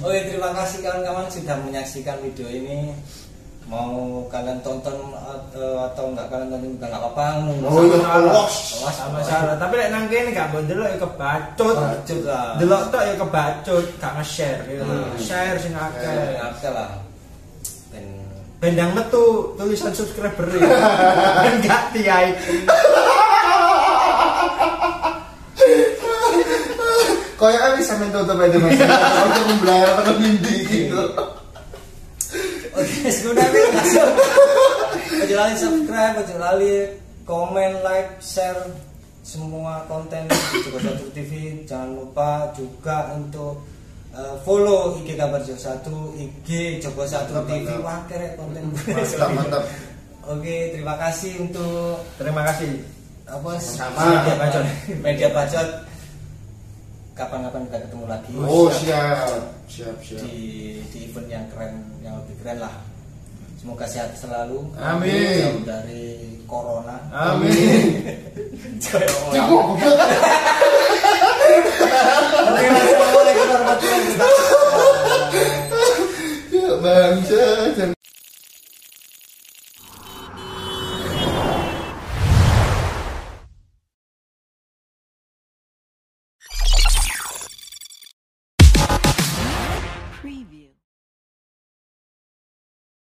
Oke, 0.00 0.18
terima 0.32 0.50
kasih 0.56 0.80
kawan-kawan 0.80 1.28
sudah 1.28 1.56
menyaksikan 1.60 2.16
video 2.24 2.48
ini. 2.48 2.96
Mau 3.64 4.24
kalian 4.28 4.60
tonton 4.60 5.16
atau, 5.16 5.88
atau 5.88 6.04
enggak 6.12 6.28
kalian 6.28 6.48
tonton 6.52 6.70
juga 6.76 6.86
enggak 6.88 7.00
apa-apa. 7.00 7.26
Oh, 7.64 7.80
iya. 7.84 7.96
Awas, 8.00 8.54
Sama 8.92 9.20
salah. 9.24 9.56
Tapi 9.56 9.74
lek 9.80 9.88
nang 9.92 10.04
kene 10.08 10.32
gak 10.32 10.52
mbok 10.52 10.64
delok 10.68 10.88
ya 10.88 10.98
kebacut. 11.00 11.76
Kebacut 11.76 12.20
lah. 12.28 12.48
Delok 12.60 12.82
tok 12.92 13.04
ya 13.04 13.14
kebacut, 13.20 13.84
gak 14.00 14.12
nge-share 14.20 14.60
gitu. 14.68 14.84
Hmm. 14.84 15.16
Share 15.16 15.56
sing 15.60 15.72
akeh. 15.76 16.16
oke 16.40 16.68
lah. 16.72 16.90
Ben 17.92 18.06
Bendang 18.60 18.96
metu 18.96 19.52
tulisan 19.60 19.92
subscriber 19.92 20.48
ya. 20.56 20.60
Dan 21.44 21.54
gak 21.64 21.82
tiai. 21.92 22.32
Kayak 27.44 27.76
bisa 27.76 27.92
mentutup 28.00 28.40
aja 28.40 28.56
mas. 28.56 28.72
Untuk 29.28 29.44
membelayar 29.52 29.90
atau 30.00 30.14
mimpi 30.16 30.54
gitu. 30.64 31.02
Oke, 32.72 33.06
sebenarnya. 33.06 33.64
Ojo 35.14 35.34
lali 35.36 35.54
subscribe, 35.54 36.14
ojo 36.18 36.34
lali 36.40 36.72
komen, 37.22 37.70
like, 37.84 38.16
share 38.18 38.56
semua 39.20 39.84
konten 39.86 40.24
Joko 40.64 40.78
Satu 40.80 41.06
TV. 41.12 41.32
Jangan 41.64 41.96
lupa 41.96 42.48
juga 42.52 43.12
untuk 43.12 43.60
eh, 44.10 44.36
follow 44.42 44.96
IG 45.00 45.14
Kabar 45.14 45.40
Joko 45.40 45.60
Satu, 45.60 45.96
IG 46.16 46.80
Joko 46.80 47.04
Satu 47.04 47.44
TV. 47.44 47.68
Wah, 47.80 48.04
keren 48.08 48.36
konten 48.36 48.72
gue. 48.72 48.92
Mantap, 48.92 49.30
mantap. 49.32 49.64
Oke, 50.24 50.72
terima 50.72 50.96
kasih 50.96 51.36
untuk 51.38 52.00
Terima 52.16 52.40
kasih. 52.48 52.80
apa 53.24 53.56
Sama-sama. 53.56 54.20
media 54.20 54.34
bacot. 54.36 54.64
Media 55.00 55.28
bacot 55.32 55.68
kapan-kapan 57.14 57.62
kita 57.70 57.78
ketemu 57.86 58.04
lagi. 58.10 58.34
Oh 58.42 58.66
siap, 58.74 59.30
siap, 59.70 59.94
siap. 60.02 60.02
siap. 60.02 60.20
Di, 60.26 60.82
di 60.90 60.98
event 61.06 61.30
yang 61.30 61.46
keren, 61.54 61.74
yang 62.02 62.18
lebih 62.22 62.34
keren 62.42 62.58
lah. 62.58 62.74
Semoga 63.62 63.86
sehat 63.88 64.12
selalu. 64.18 64.66
Amin. 64.76 65.40
Jauh 65.40 65.64
dari 65.64 66.36
corona. 66.44 67.00
Amin. 67.14 68.02
Cukup. 68.82 69.78
Assalamualaikum 72.44 73.46
warahmatullahi 77.72 78.03